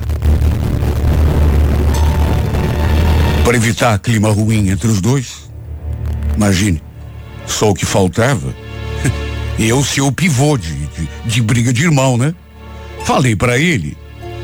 [3.43, 5.49] Para evitar clima ruim entre os dois.
[6.35, 6.81] Imagine,
[7.45, 8.53] só o que faltava.
[9.59, 12.33] Eu ser o pivô de, de, de briga de irmão, né?
[13.05, 13.95] Falei para ele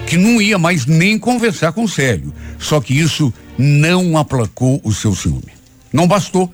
[0.08, 2.34] que não ia mais nem conversar com o Célio.
[2.58, 5.52] Só que isso não aplacou o seu ciúme.
[5.92, 6.52] Não bastou.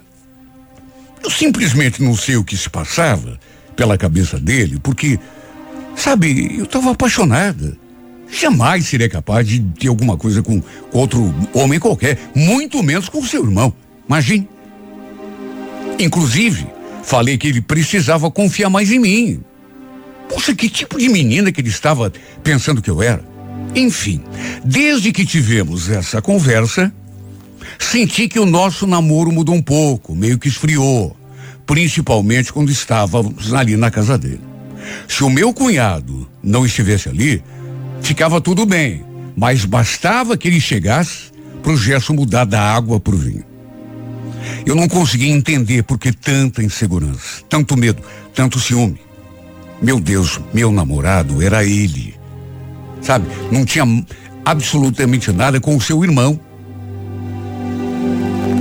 [1.24, 3.39] Eu simplesmente não sei o que se passava
[3.76, 5.20] pela cabeça dele, porque,
[5.95, 7.78] sabe, eu estava apaixonada.
[8.30, 13.43] Jamais seria capaz de ter alguma coisa com, outro homem qualquer, muito menos com seu
[13.43, 13.72] irmão.
[14.08, 14.49] Imagine.
[15.99, 16.66] Inclusive,
[17.04, 19.43] falei que ele precisava confiar mais em mim.
[20.28, 22.12] Poxa, que tipo de menina que ele estava
[22.43, 23.32] pensando que eu era?
[23.76, 24.21] Enfim,
[24.63, 26.93] desde que tivemos essa conversa,
[27.80, 31.17] senti que o nosso namoro mudou um pouco, meio que esfriou,
[31.65, 34.41] principalmente quando estávamos ali na casa dele.
[35.07, 37.43] Se o meu cunhado não estivesse ali,
[38.01, 39.03] ficava tudo bem,
[39.36, 41.32] mas bastava que ele chegasse
[41.63, 43.45] para o gesto mudar da água para o vinho.
[44.65, 48.03] Eu não conseguia entender por que tanta insegurança, tanto medo,
[48.36, 48.99] tanto ciúme.
[49.82, 52.15] Meu Deus, meu namorado era ele.
[53.04, 53.28] Sabe?
[53.51, 53.86] Não tinha
[54.45, 56.39] absolutamente nada com o seu irmão.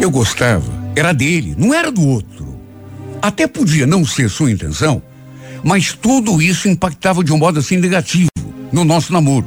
[0.01, 2.61] Eu gostava, era dele, não era do outro.
[3.21, 5.01] Até podia não ser sua intenção,
[5.63, 8.29] mas tudo isso impactava de um modo assim negativo
[8.73, 9.47] no nosso namoro.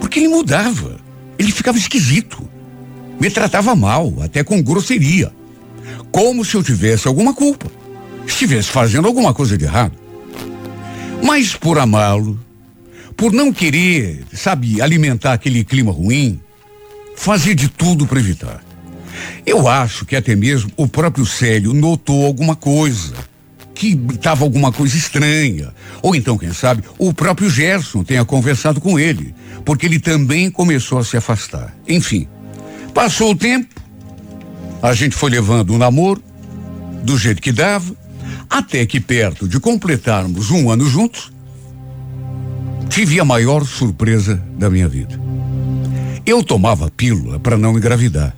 [0.00, 0.98] Porque ele mudava,
[1.38, 2.48] ele ficava esquisito,
[3.20, 5.30] me tratava mal, até com grosseria.
[6.10, 7.66] Como se eu tivesse alguma culpa,
[8.26, 9.92] estivesse fazendo alguma coisa de errado.
[11.22, 12.38] Mas por amá-lo,
[13.16, 16.40] por não querer, sabe, alimentar aquele clima ruim,
[17.16, 18.62] fazia de tudo para evitar.
[19.44, 23.14] Eu acho que até mesmo o próprio Célio notou alguma coisa,
[23.74, 25.74] que estava alguma coisa estranha.
[26.00, 29.34] Ou então, quem sabe, o próprio Gerson tenha conversado com ele,
[29.64, 31.74] porque ele também começou a se afastar.
[31.88, 32.28] Enfim,
[32.94, 33.74] passou o tempo,
[34.80, 36.22] a gente foi levando o um namoro,
[37.02, 37.96] do jeito que dava,
[38.48, 41.31] até que perto de completarmos um ano juntos,
[42.92, 45.18] tive a maior surpresa da minha vida.
[46.26, 48.36] Eu tomava pílula para não engravidar.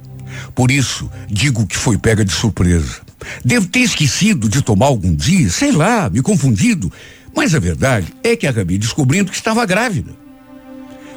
[0.55, 3.01] Por isso, digo que foi pega de surpresa.
[3.45, 6.91] Devo ter esquecido de tomar algum dia, sei lá, me confundido.
[7.35, 10.13] Mas a verdade é que acabei descobrindo que estava grávida.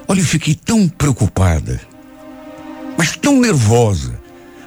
[0.07, 1.79] Olha, eu fiquei tão preocupada,
[2.97, 4.19] mas tão nervosa.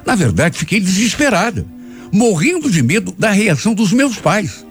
[0.05, 1.65] Na verdade, fiquei desesperada,
[2.09, 4.65] morrendo de medo da reação dos meus pais.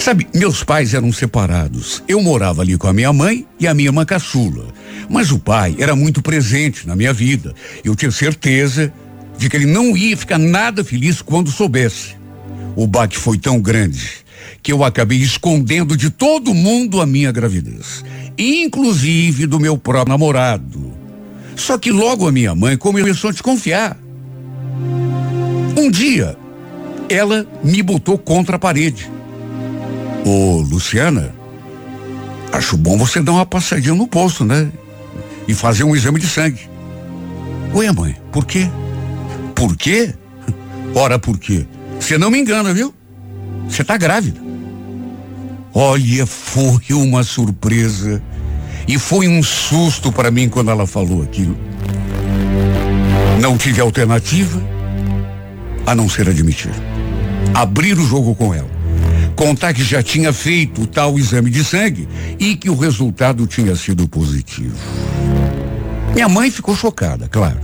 [0.00, 2.02] Sabe, meus pais eram separados.
[2.08, 4.72] Eu morava ali com a minha mãe e a minha irmã caçula.
[5.10, 7.54] Mas o pai era muito presente na minha vida.
[7.84, 8.90] Eu tinha certeza
[9.36, 12.16] de que ele não ia ficar nada feliz quando soubesse.
[12.74, 14.10] O baque foi tão grande
[14.62, 18.02] que eu acabei escondendo de todo mundo a minha gravidez,
[18.38, 20.94] inclusive do meu próprio namorado.
[21.56, 23.98] Só que logo a minha mãe começou a desconfiar.
[25.76, 26.38] Um dia,
[27.06, 29.19] ela me botou contra a parede.
[30.24, 31.34] Ô, Luciana,
[32.52, 34.70] acho bom você dar uma passadinha no posto, né?
[35.48, 36.68] E fazer um exame de sangue.
[37.74, 38.68] Ué, mãe, por quê?
[39.54, 40.14] Por quê?
[40.94, 41.66] Ora, por quê?
[41.98, 42.94] Você não me engana, viu?
[43.68, 44.40] Você tá grávida.
[45.72, 48.22] Olha, foi uma surpresa.
[48.88, 51.56] E foi um susto para mim quando ela falou aquilo.
[53.40, 54.60] Não tive alternativa
[55.86, 56.72] a não ser admitir.
[57.54, 58.79] Abrir o jogo com ela.
[59.40, 62.06] Contar que já tinha feito o tal exame de sangue
[62.38, 64.76] e que o resultado tinha sido positivo.
[66.12, 67.58] Minha mãe ficou chocada, claro.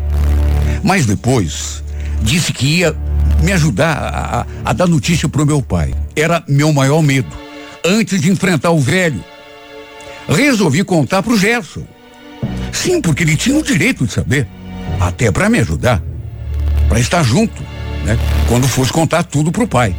[0.83, 1.85] Mas depois
[2.23, 2.97] disse que ia
[3.43, 5.93] me ajudar a, a, dar notícia pro meu pai.
[6.17, 7.29] Era meu maior medo.
[7.85, 9.23] Antes de enfrentar o velho,
[10.27, 11.85] resolvi contar pro Gerson.
[12.73, 14.49] Sim, porque ele tinha o direito de saber,
[14.99, 16.03] até para me ajudar,
[16.89, 17.63] para estar junto,
[18.03, 18.19] né?
[18.49, 19.95] Quando fosse contar tudo pro pai.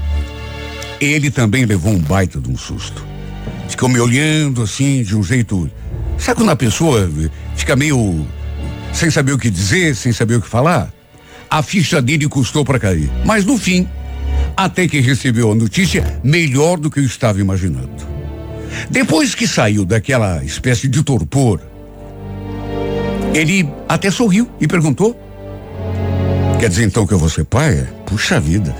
[0.99, 3.05] Ele também levou um baita de um susto.
[3.69, 5.69] Ficou me olhando assim, de um jeito.
[6.17, 7.09] Sabe quando a pessoa
[7.55, 8.25] fica meio
[8.93, 10.91] sem saber o que dizer, sem saber o que falar?
[11.49, 13.09] A ficha dele custou para cair.
[13.23, 13.87] Mas no fim,
[14.55, 18.07] até que recebeu a notícia melhor do que eu estava imaginando.
[18.89, 21.61] Depois que saiu daquela espécie de torpor,
[23.33, 25.15] ele até sorriu e perguntou:
[26.59, 27.87] Quer dizer então que eu vou ser pai?
[28.05, 28.75] Puxa vida.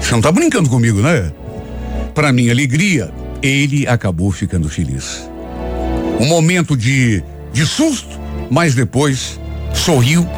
[0.00, 1.30] Você não tá brincando comigo, né?
[2.18, 5.30] Para minha alegria, ele acabou ficando feliz.
[6.18, 8.18] Um momento de, de susto,
[8.50, 9.38] mas depois
[9.72, 10.28] sorriu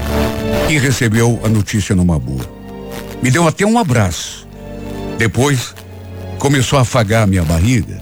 [0.68, 2.44] e recebeu a notícia numa boa.
[3.22, 4.46] Me deu até um abraço.
[5.16, 5.74] Depois,
[6.38, 7.98] começou a afagar minha barriga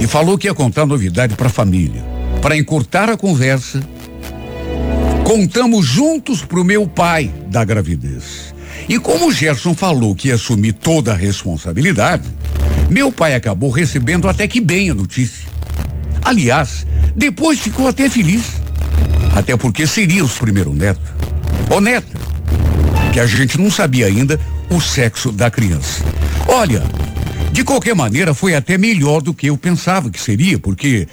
[0.00, 2.04] e falou que ia contar novidade para a família.
[2.40, 3.80] Para encurtar a conversa,
[5.24, 8.54] contamos juntos para o meu pai da gravidez.
[8.88, 12.22] E como o Gerson falou que ia assumir toda a responsabilidade,
[12.88, 15.48] meu pai acabou recebendo até que bem a notícia.
[16.22, 18.60] Aliás, depois ficou até feliz.
[19.34, 21.00] Até porque seria os primeiro neto.
[21.70, 22.18] Ou neta.
[23.12, 24.38] Que a gente não sabia ainda
[24.70, 26.04] o sexo da criança.
[26.46, 26.82] Olha,
[27.52, 31.08] de qualquer maneira foi até melhor do que eu pensava que seria, porque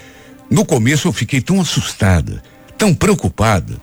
[0.49, 2.41] no começo eu fiquei tão assustada,
[2.77, 3.75] tão preocupada.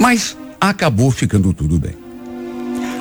[0.00, 1.94] Mas acabou ficando tudo bem.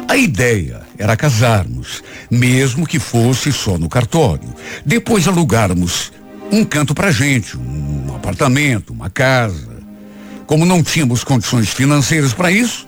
[0.07, 4.47] A ideia era casarmos, mesmo que fosse só no cartório.
[4.85, 6.11] Depois alugarmos
[6.51, 9.81] um canto pra gente, um apartamento, uma casa.
[10.45, 12.87] Como não tínhamos condições financeiras para isso,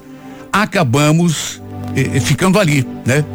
[0.52, 1.60] acabamos
[1.96, 3.26] eh, eh, ficando ali, né?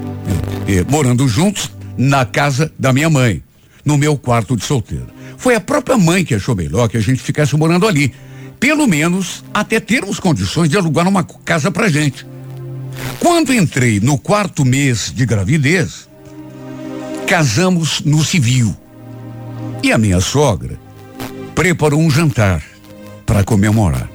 [0.69, 3.43] Eh, morando juntos na casa da minha mãe,
[3.85, 5.07] no meu quarto de solteira.
[5.37, 8.15] Foi a própria mãe que achou melhor que a gente ficasse morando ali.
[8.61, 12.25] Pelo menos até termos condições de alugar uma casa pra gente.
[13.19, 16.09] Quando entrei no quarto mês de gravidez,
[17.27, 18.75] casamos no civil.
[19.83, 20.79] E a minha sogra
[21.55, 22.63] preparou um jantar
[23.27, 24.09] para comemorar.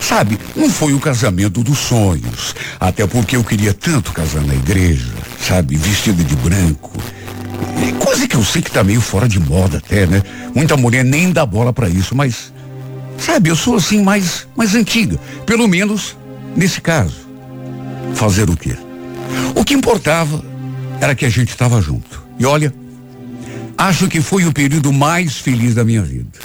[0.00, 5.12] Sabe, não foi o casamento dos sonhos, até porque eu queria tanto casar na igreja,
[5.40, 6.92] sabe, vestido de branco.
[7.86, 10.22] E coisa que eu sei que tá meio fora de moda até, né?
[10.54, 12.52] Muita mulher nem dá bola para isso, mas
[13.18, 16.16] sabe, eu sou assim mais mais antiga, pelo menos
[16.54, 17.23] nesse caso.
[18.14, 18.76] Fazer o quê?
[19.54, 20.44] O que importava
[21.00, 22.22] era que a gente estava junto.
[22.38, 22.74] E olha,
[23.78, 26.38] acho que foi o período mais feliz da minha vida.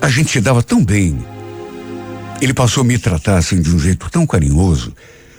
[0.00, 1.18] A gente se dava tão bem
[2.40, 4.94] ele passou a me tratar assim de um jeito tão carinhoso.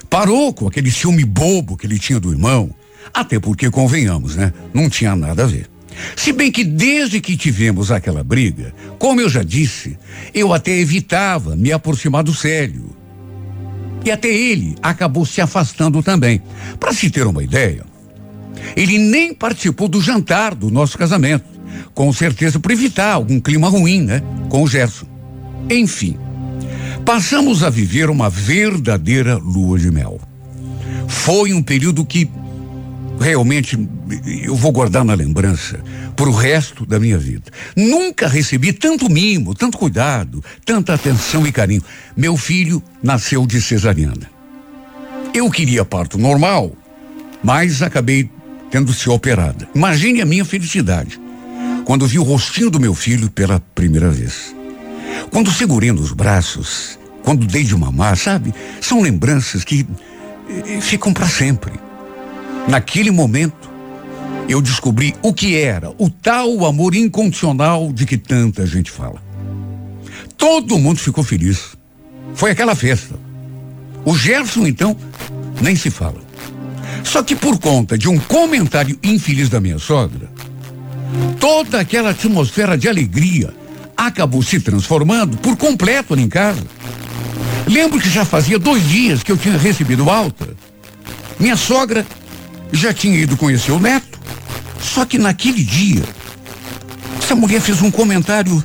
[0.08, 2.74] Parou com aquele ciúme bobo que ele tinha do irmão.
[3.12, 4.52] Até porque, convenhamos, né?
[4.74, 5.66] Não tinha nada a ver.
[6.14, 9.98] Se bem que desde que tivemos aquela briga, como eu já disse,
[10.34, 12.94] eu até evitava me aproximar do Célio.
[14.04, 16.42] E até ele acabou se afastando também.
[16.78, 17.84] Para se ter uma ideia,
[18.76, 21.44] ele nem participou do jantar do nosso casamento.
[21.94, 24.22] Com certeza para evitar algum clima ruim, né?
[24.48, 25.06] Com o Gerson.
[25.68, 26.16] Enfim.
[27.04, 30.20] Passamos a viver uma verdadeira lua de mel.
[31.08, 32.28] Foi um período que
[33.20, 33.78] realmente
[34.42, 35.78] eu vou guardar na lembrança
[36.16, 37.50] para o resto da minha vida.
[37.76, 41.82] Nunca recebi tanto mimo, tanto cuidado, tanta atenção e carinho.
[42.16, 44.30] Meu filho nasceu de cesariana.
[45.34, 46.72] Eu queria parto normal,
[47.42, 48.28] mas acabei
[48.70, 49.68] tendo se operada.
[49.74, 51.20] Imagine a minha felicidade
[51.84, 54.54] quando vi o rostinho do meu filho pela primeira vez.
[55.30, 58.54] Quando segurei nos braços, quando dei de mamar, sabe?
[58.80, 59.86] São lembranças que
[60.48, 61.72] eh, ficam para sempre.
[62.68, 63.70] Naquele momento,
[64.48, 69.22] eu descobri o que era o tal amor incondicional de que tanta gente fala.
[70.36, 71.76] Todo mundo ficou feliz.
[72.34, 73.14] Foi aquela festa.
[74.04, 74.96] O Gerson, então,
[75.60, 76.20] nem se fala.
[77.04, 80.30] Só que por conta de um comentário infeliz da minha sogra,
[81.38, 83.52] toda aquela atmosfera de alegria
[83.96, 86.62] acabou se transformando por completo ali em casa.
[87.66, 90.48] Lembro que já fazia dois dias que eu tinha recebido alta.
[91.38, 92.06] Minha sogra
[92.72, 94.18] já tinha ido conhecer o neto.
[94.80, 96.02] Só que naquele dia,
[97.22, 98.64] essa mulher fez um comentário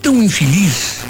[0.00, 1.00] tão infeliz.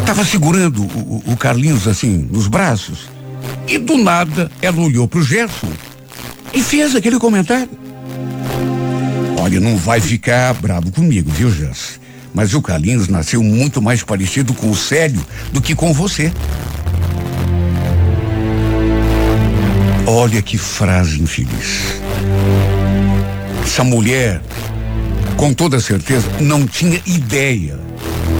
[0.00, 3.08] Estava segurando o, o, Carlinhos assim nos braços.
[3.66, 5.72] E do nada ela olhou para o Gerson
[6.54, 7.70] e fez aquele comentário.
[9.40, 12.00] Olha, não vai ficar bravo comigo, viu, Gerson?
[12.32, 16.32] Mas o Carlinhos nasceu muito mais parecido com o Célio do que com você.
[20.08, 22.00] Olha que frase infeliz.
[23.64, 24.40] Essa mulher,
[25.36, 27.76] com toda certeza, não tinha ideia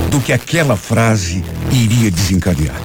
[0.09, 2.81] do que aquela frase iria desencadear.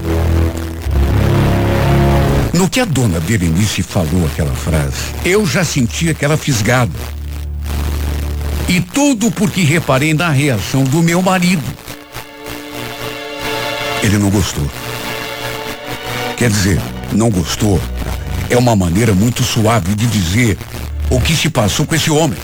[2.52, 6.92] No que a dona Berenice falou aquela frase, eu já senti aquela fisgada.
[8.68, 11.64] E tudo porque reparei na reação do meu marido.
[14.02, 14.68] Ele não gostou.
[16.36, 17.80] Quer dizer, não gostou.
[18.52, 20.58] É uma maneira muito suave de dizer
[21.10, 22.38] o que se passou com esse homem.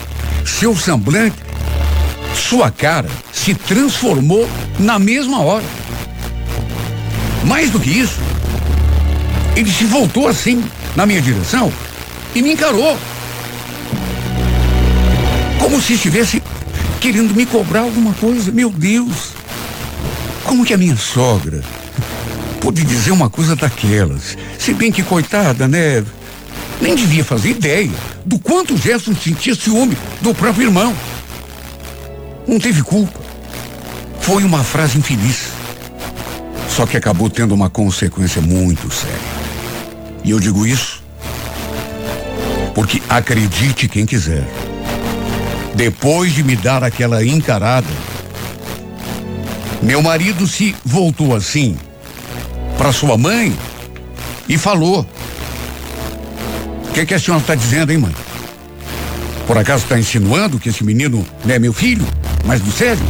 [0.46, 1.36] Seu semblante,
[2.34, 4.50] sua cara se transformou
[4.80, 5.66] na mesma hora.
[7.44, 8.22] Mais do que isso,
[9.54, 10.64] ele se voltou assim
[10.96, 11.74] na minha direção
[12.34, 12.98] e me encarou
[15.60, 16.42] como se estivesse
[17.02, 18.50] querendo me cobrar alguma coisa.
[18.50, 19.34] Meu Deus!
[20.46, 21.62] Como que a minha sogra
[22.68, 24.38] pôde dizer uma coisa daquelas?
[24.60, 26.04] Se bem que, coitada, né?
[26.82, 27.90] Nem devia fazer ideia
[28.26, 30.94] do quanto Gerson sentia ciúme do próprio irmão.
[32.46, 33.22] Não teve culpa.
[34.20, 35.48] Foi uma frase infeliz.
[36.70, 39.16] Só que acabou tendo uma consequência muito séria.
[40.26, 41.02] E eu digo isso
[42.76, 44.46] porque acredite quem quiser.
[45.74, 47.88] Depois de me dar aquela encarada,
[49.82, 51.78] meu marido se voltou assim
[52.78, 53.54] para sua mãe
[54.48, 55.06] e falou:
[56.88, 58.16] O que, que a senhora está dizendo, hein, mãe?
[59.46, 62.06] Por acaso está insinuando que esse menino não é meu filho?
[62.46, 63.04] Mas do sério?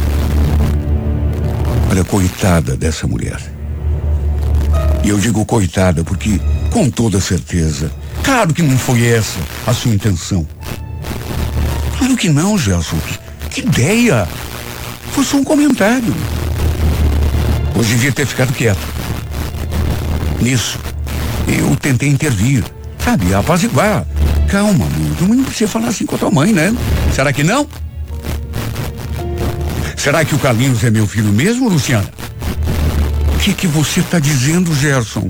[1.90, 3.40] Olha, coitada dessa mulher.
[5.04, 6.40] E eu digo coitada porque,
[6.70, 7.90] com toda certeza,
[8.22, 10.46] claro que não foi essa a sua intenção.
[11.98, 12.98] Claro que não, Gelson.
[13.50, 14.28] Que, que ideia!
[15.12, 16.14] Foi só um comentário.
[17.76, 18.97] Hoje devia ter ficado quieto.
[20.40, 20.78] Nisso,
[21.48, 22.64] eu tentei intervir,
[23.02, 24.06] sabe, apaziguar.
[24.48, 26.74] Calma, amor, não precisa falar assim com a tua mãe, né?
[27.12, 27.66] Será que não?
[29.96, 32.08] Será que o Carlinhos é meu filho mesmo, Luciana?
[33.34, 35.28] O que que você está dizendo, Gerson?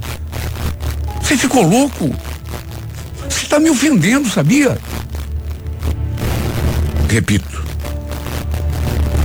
[1.22, 2.14] Você ficou louco?
[3.28, 4.78] Você está me ofendendo, sabia?
[7.08, 7.66] Repito.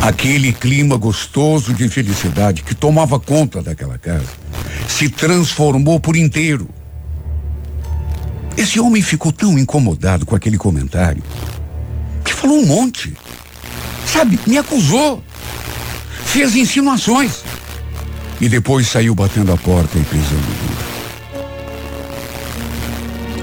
[0.01, 4.42] Aquele clima gostoso de felicidade que tomava conta daquela casa
[4.87, 6.69] se transformou por inteiro.
[8.55, 11.23] Esse homem ficou tão incomodado com aquele comentário
[12.23, 13.13] que falou um monte.
[14.05, 15.23] Sabe, me acusou.
[16.25, 17.43] Fez insinuações.
[18.39, 20.73] E depois saiu batendo a porta e pisando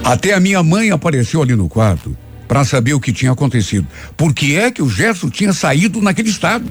[0.03, 2.17] Até a minha mãe apareceu ali no quarto
[2.47, 3.87] para saber o que tinha acontecido.
[4.17, 6.65] Por que é que o Gerson tinha saído naquele estado?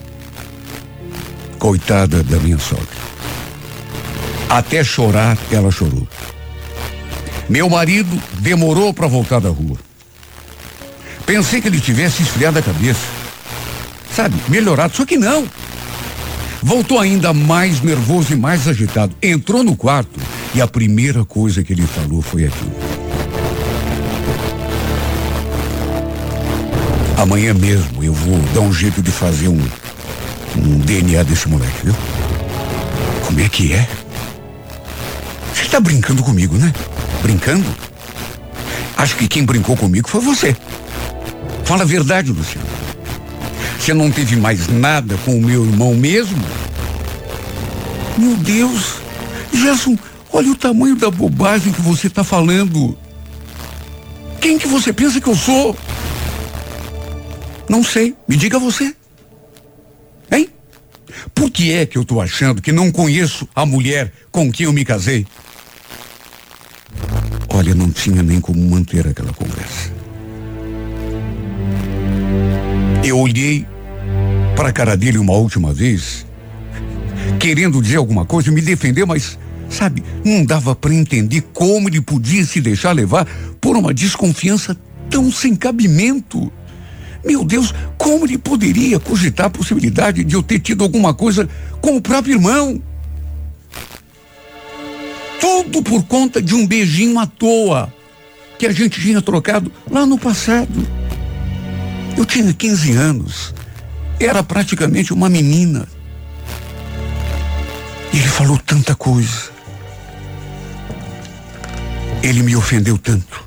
[1.58, 2.99] Coitada da minha sogra.
[4.50, 6.08] Até chorar, ela chorou.
[7.48, 9.78] Meu marido demorou para voltar da rua.
[11.24, 13.06] Pensei que ele tivesse esfriado a cabeça.
[14.12, 15.48] Sabe, melhorado, só que não.
[16.60, 19.14] Voltou ainda mais nervoso e mais agitado.
[19.22, 20.18] Entrou no quarto
[20.52, 22.72] e a primeira coisa que ele falou foi aquilo.
[27.16, 29.62] Amanhã mesmo eu vou dar um jeito de fazer um,
[30.56, 31.94] um DNA desse moleque, viu?
[33.26, 33.88] Como é que é?
[35.54, 36.72] Você está brincando comigo, né?
[37.22, 37.66] Brincando?
[38.96, 40.56] Acho que quem brincou comigo foi você.
[41.64, 42.66] Fala a verdade, Luciano.
[43.78, 46.42] Você não teve mais nada com o meu irmão mesmo?
[48.18, 48.96] Meu Deus,
[49.52, 49.96] Gerson,
[50.30, 52.96] olha o tamanho da bobagem que você está falando.
[54.40, 55.76] Quem que você pensa que eu sou?
[57.68, 58.94] Não sei, me diga você.
[60.30, 60.50] Hein?
[61.34, 64.72] Por que é que eu estou achando que não conheço a mulher com quem eu
[64.72, 65.26] me casei?
[67.48, 69.92] Olha, não tinha nem como manter aquela conversa.
[73.04, 73.66] Eu olhei
[74.54, 76.26] para a cara dele uma última vez,
[77.38, 79.38] querendo dizer alguma coisa, me defender, mas,
[79.68, 83.26] sabe, não dava para entender como ele podia se deixar levar
[83.60, 84.76] por uma desconfiança
[85.08, 86.52] tão sem cabimento.
[87.24, 91.48] Meu Deus, como ele poderia cogitar a possibilidade de eu ter tido alguma coisa
[91.80, 92.80] com o próprio irmão?
[95.40, 97.92] Tudo por conta de um beijinho à toa
[98.58, 100.86] que a gente tinha trocado lá no passado.
[102.16, 103.54] Eu tinha 15 anos,
[104.18, 105.88] era praticamente uma menina.
[108.12, 109.50] E ele falou tanta coisa.
[112.22, 113.42] Ele me ofendeu tanto.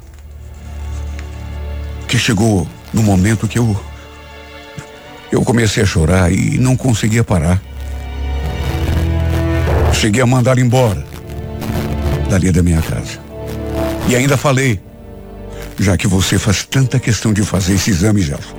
[2.07, 3.79] Que chegou no momento que eu.
[5.31, 7.61] Eu comecei a chorar e não conseguia parar.
[9.93, 11.03] Cheguei a mandar embora
[12.29, 13.19] dali da minha casa.
[14.07, 14.79] E ainda falei,
[15.79, 18.55] já que você faz tanta questão de fazer esse exame, Gelson.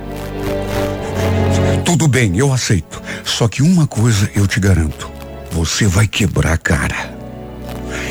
[1.83, 3.01] Tudo bem, eu aceito.
[3.23, 5.09] Só que uma coisa eu te garanto:
[5.51, 7.15] você vai quebrar a cara.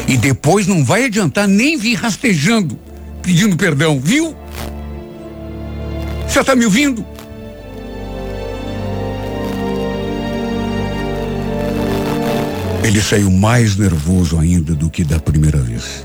[0.06, 2.78] E depois não vai adiantar nem vir rastejando,
[3.22, 4.34] pedindo perdão, viu?
[6.34, 7.06] Você está me ouvindo?
[12.82, 16.04] Ele saiu mais nervoso ainda do que da primeira vez.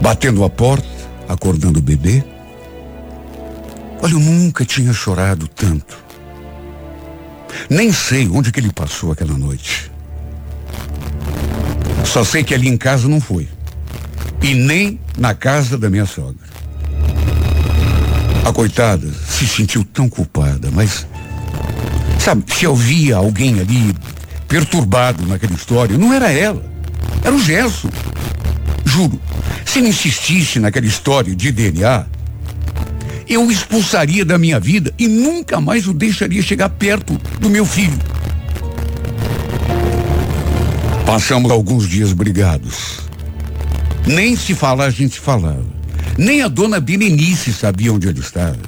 [0.00, 0.88] Batendo a porta,
[1.28, 2.24] acordando o bebê.
[4.00, 6.02] Olha, eu nunca tinha chorado tanto.
[7.68, 9.92] Nem sei onde que ele passou aquela noite.
[12.06, 13.46] Só sei que ali em casa não foi.
[14.42, 16.49] E nem na casa da minha sogra.
[18.44, 21.06] A coitada se sentiu tão culpada, mas.
[22.18, 23.94] Sabe, se eu via alguém ali
[24.46, 26.62] perturbado naquela história não era ela,
[27.24, 27.88] era o Gerson.
[28.84, 29.20] Juro,
[29.64, 32.04] se ele insistisse naquela história de DNA,
[33.28, 37.64] eu o expulsaria da minha vida e nunca mais o deixaria chegar perto do meu
[37.64, 37.98] filho.
[41.06, 43.00] Passamos alguns dias brigados.
[44.06, 45.79] Nem se falar a gente falava.
[46.18, 48.58] Nem a dona Berenice sabia onde ele estava.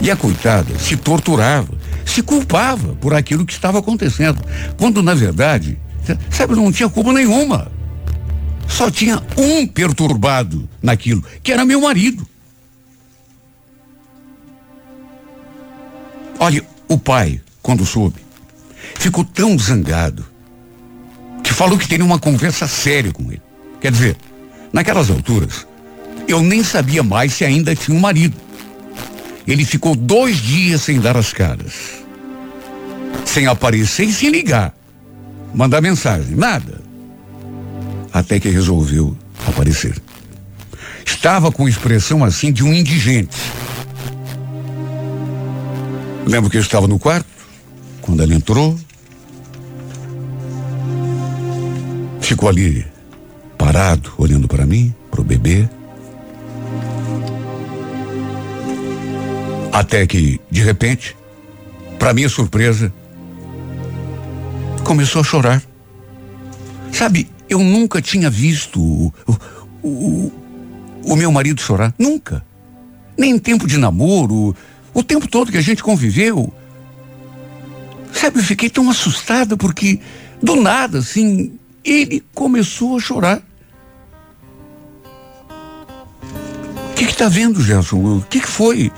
[0.00, 1.74] E a coitada se torturava,
[2.04, 4.42] se culpava por aquilo que estava acontecendo.
[4.76, 5.78] Quando, na verdade,
[6.30, 7.70] sabe, não tinha culpa nenhuma.
[8.68, 12.26] Só tinha um perturbado naquilo, que era meu marido.
[16.38, 18.20] Olha, o pai, quando soube,
[18.96, 20.26] ficou tão zangado
[21.42, 23.42] que falou que teria uma conversa séria com ele.
[23.80, 24.16] Quer dizer,
[24.72, 25.66] naquelas alturas,
[26.28, 28.36] eu nem sabia mais se ainda tinha um marido.
[29.46, 31.72] Ele ficou dois dias sem dar as caras.
[33.24, 34.74] Sem aparecer e sem ligar.
[35.54, 36.80] Mandar mensagem, nada.
[38.12, 39.16] Até que resolveu
[39.46, 39.94] aparecer.
[41.04, 43.36] Estava com expressão assim de um indigente.
[46.26, 47.28] Lembro que eu estava no quarto,
[48.00, 48.76] quando ela entrou.
[52.20, 52.84] Ficou ali,
[53.56, 55.68] parado, olhando para mim, para o bebê.
[59.76, 61.14] Até que, de repente,
[61.98, 62.90] para minha surpresa,
[64.82, 65.62] começou a chorar.
[66.90, 70.32] Sabe, eu nunca tinha visto o, o, o,
[71.04, 71.92] o meu marido chorar.
[71.98, 72.42] Nunca.
[73.18, 74.56] Nem em tempo de namoro,
[74.94, 76.50] o tempo todo que a gente conviveu.
[78.14, 80.00] Sabe, eu fiquei tão assustada porque,
[80.42, 81.52] do nada, assim,
[81.84, 83.42] ele começou a chorar.
[86.92, 88.16] O que está vendo, Gerson?
[88.16, 88.90] O que, que foi?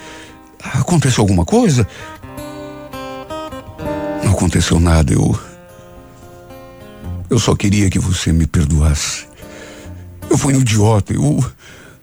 [0.63, 1.87] Aconteceu alguma coisa?
[4.25, 5.13] Não aconteceu nada.
[5.13, 5.39] Eu.
[7.31, 9.27] Eu só queria que você me perdoasse.
[10.29, 11.13] Eu fui um idiota.
[11.13, 11.45] Eu.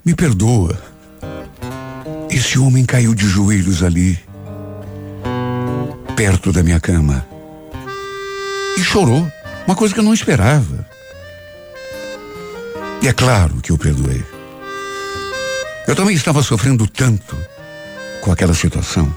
[0.04, 0.80] Me perdoa.
[2.30, 4.20] Esse homem caiu de joelhos ali,
[6.16, 7.26] perto da minha cama.
[8.78, 9.26] E chorou.
[9.66, 10.86] Uma coisa que eu não esperava.
[13.02, 14.24] E é claro que eu perdoei.
[15.88, 17.36] Eu também estava sofrendo tanto
[18.26, 19.16] com aquela situação.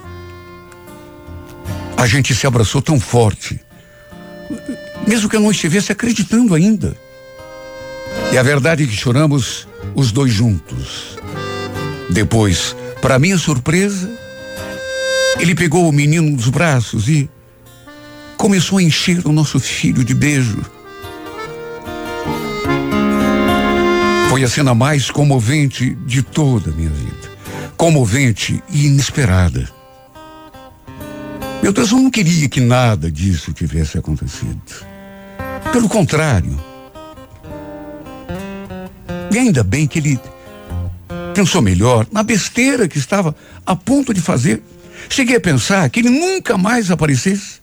[1.97, 3.59] A gente se abraçou tão forte,
[5.07, 6.95] mesmo que eu não estivesse acreditando ainda.
[8.31, 11.17] E a verdade é que choramos os dois juntos.
[12.11, 14.11] Depois, para minha surpresa,
[15.41, 17.31] ele pegou o menino nos braços e
[18.37, 20.61] começou a encher o nosso filho de beijo.
[24.29, 27.28] Foi a cena mais comovente de toda a minha vida
[27.79, 29.71] comovente e inesperada.
[31.63, 34.61] Meu Deus, eu não queria que nada disso tivesse acontecido.
[35.73, 36.59] Pelo contrário.
[39.33, 40.21] E ainda bem que ele
[41.33, 44.61] pensou melhor na besteira que estava a ponto de fazer.
[45.09, 47.61] Cheguei a pensar que ele nunca mais aparecesse,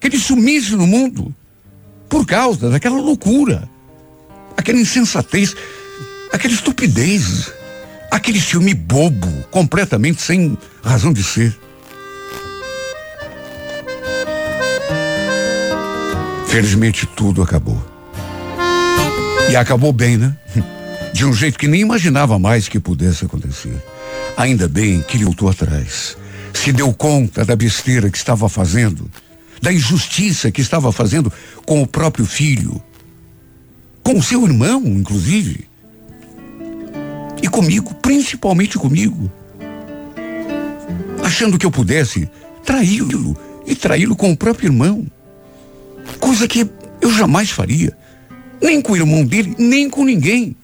[0.00, 1.32] que ele sumisse no mundo
[2.08, 3.68] por causa daquela loucura,
[4.56, 5.54] aquela insensatez,
[6.32, 7.52] aquela estupidez.
[8.16, 11.54] Aquele filme bobo, completamente sem razão de ser.
[16.46, 17.78] Felizmente tudo acabou.
[19.50, 20.34] E acabou bem, né?
[21.12, 23.76] De um jeito que nem imaginava mais que pudesse acontecer.
[24.34, 26.16] Ainda bem que ele voltou atrás.
[26.54, 29.10] Se deu conta da besteira que estava fazendo,
[29.60, 31.30] da injustiça que estava fazendo
[31.66, 32.82] com o próprio filho,
[34.02, 35.68] com o seu irmão, inclusive.
[37.42, 39.30] E comigo, principalmente comigo.
[41.22, 42.28] Achando que eu pudesse
[42.64, 45.06] traí-lo e traí-lo com o próprio irmão.
[46.20, 46.68] Coisa que
[47.00, 47.96] eu jamais faria.
[48.60, 50.56] Nem com o irmão dele, nem com ninguém.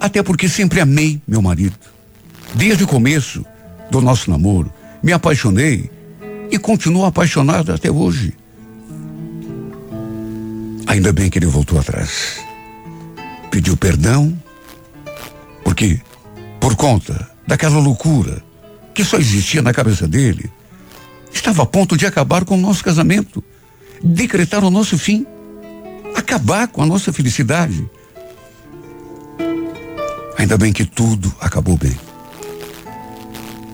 [0.00, 1.76] Até porque sempre amei meu marido.
[2.54, 3.44] Desde o começo
[3.90, 5.90] do nosso namoro, me apaixonei
[6.50, 8.34] e continuo apaixonado até hoje.
[10.86, 12.38] Ainda bem que ele voltou atrás.
[13.50, 14.36] Pediu perdão
[15.64, 16.00] porque,
[16.60, 18.42] por conta daquela loucura
[18.94, 20.50] que só existia na cabeça dele,
[21.32, 23.42] estava a ponto de acabar com o nosso casamento,
[24.02, 25.26] decretar o nosso fim,
[26.14, 27.88] acabar com a nossa felicidade.
[30.38, 31.98] Ainda bem que tudo acabou bem.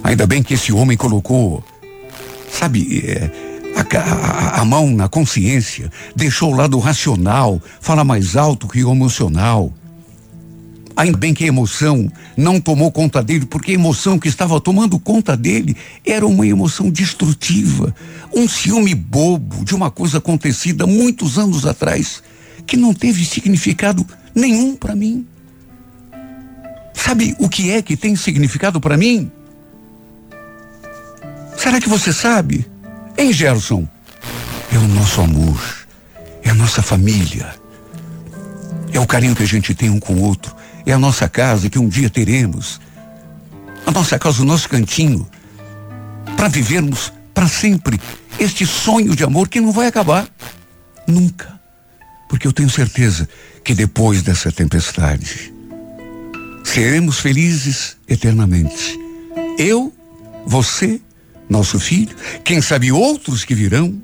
[0.03, 1.63] Ainda bem que esse homem colocou,
[2.51, 3.31] sabe, é,
[3.77, 8.91] a, a, a, mão na consciência, deixou o lado racional, fala mais alto que o
[8.91, 9.73] emocional.
[10.97, 14.99] Ainda bem que a emoção não tomou conta dele, porque a emoção que estava tomando
[14.99, 17.95] conta dele era uma emoção destrutiva,
[18.35, 22.23] um ciúme bobo de uma coisa acontecida muitos anos atrás,
[22.67, 25.27] que não teve significado nenhum para mim.
[26.93, 29.31] Sabe o que é que tem significado para mim?
[31.57, 32.67] Será que você sabe?
[33.17, 33.89] Hein, Gerson?
[34.73, 35.87] É o nosso amor,
[36.43, 37.55] é a nossa família,
[38.93, 40.55] é o carinho que a gente tem um com o outro,
[40.87, 42.81] é a nossa casa que um dia teremos,
[43.87, 45.29] a nossa casa, o nosso cantinho,
[46.37, 48.01] para vivermos para sempre
[48.39, 50.29] este sonho de amor que não vai acabar.
[51.07, 51.61] Nunca,
[52.29, 53.29] porque eu tenho certeza
[53.65, 55.53] que depois dessa tempestade
[56.65, 58.99] seremos felizes eternamente.
[59.59, 59.93] Eu,
[60.47, 61.01] você,
[61.49, 62.15] nosso filho,
[62.45, 64.01] quem sabe outros que virão,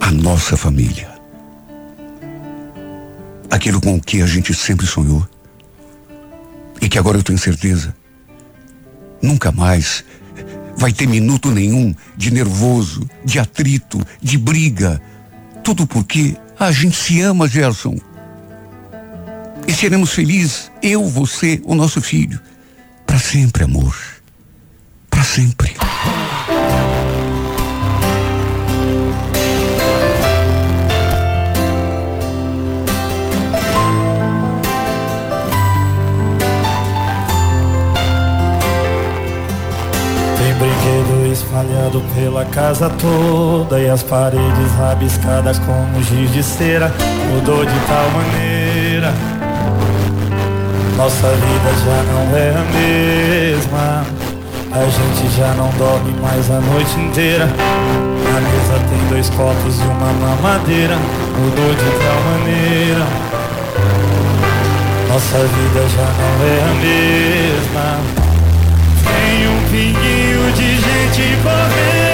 [0.00, 1.13] a nossa família.
[3.54, 5.24] Aquilo com o que a gente sempre sonhou.
[6.80, 7.94] E que agora eu tenho certeza,
[9.22, 10.04] nunca mais
[10.76, 15.00] vai ter minuto nenhum de nervoso, de atrito, de briga.
[15.62, 17.96] Tudo porque a gente se ama, Gerson.
[19.68, 22.40] E seremos felizes, eu, você, o nosso filho.
[23.06, 23.96] Para sempre, amor.
[25.08, 25.76] Para sempre.
[41.54, 46.92] Espalhado pela casa toda e as paredes rabiscadas com giz de cera.
[47.32, 49.12] Mudou de tal maneira
[50.96, 54.04] nossa vida já não é a mesma.
[54.70, 57.46] A gente já não dorme mais a noite inteira.
[57.46, 60.96] Na mesa tem dois copos e uma mamadeira.
[60.96, 63.06] Mudou de tal maneira.
[65.08, 67.86] Nossa vida já não é a mesma.
[69.04, 70.23] Tem um pinguinho
[70.54, 72.13] de gente correndo.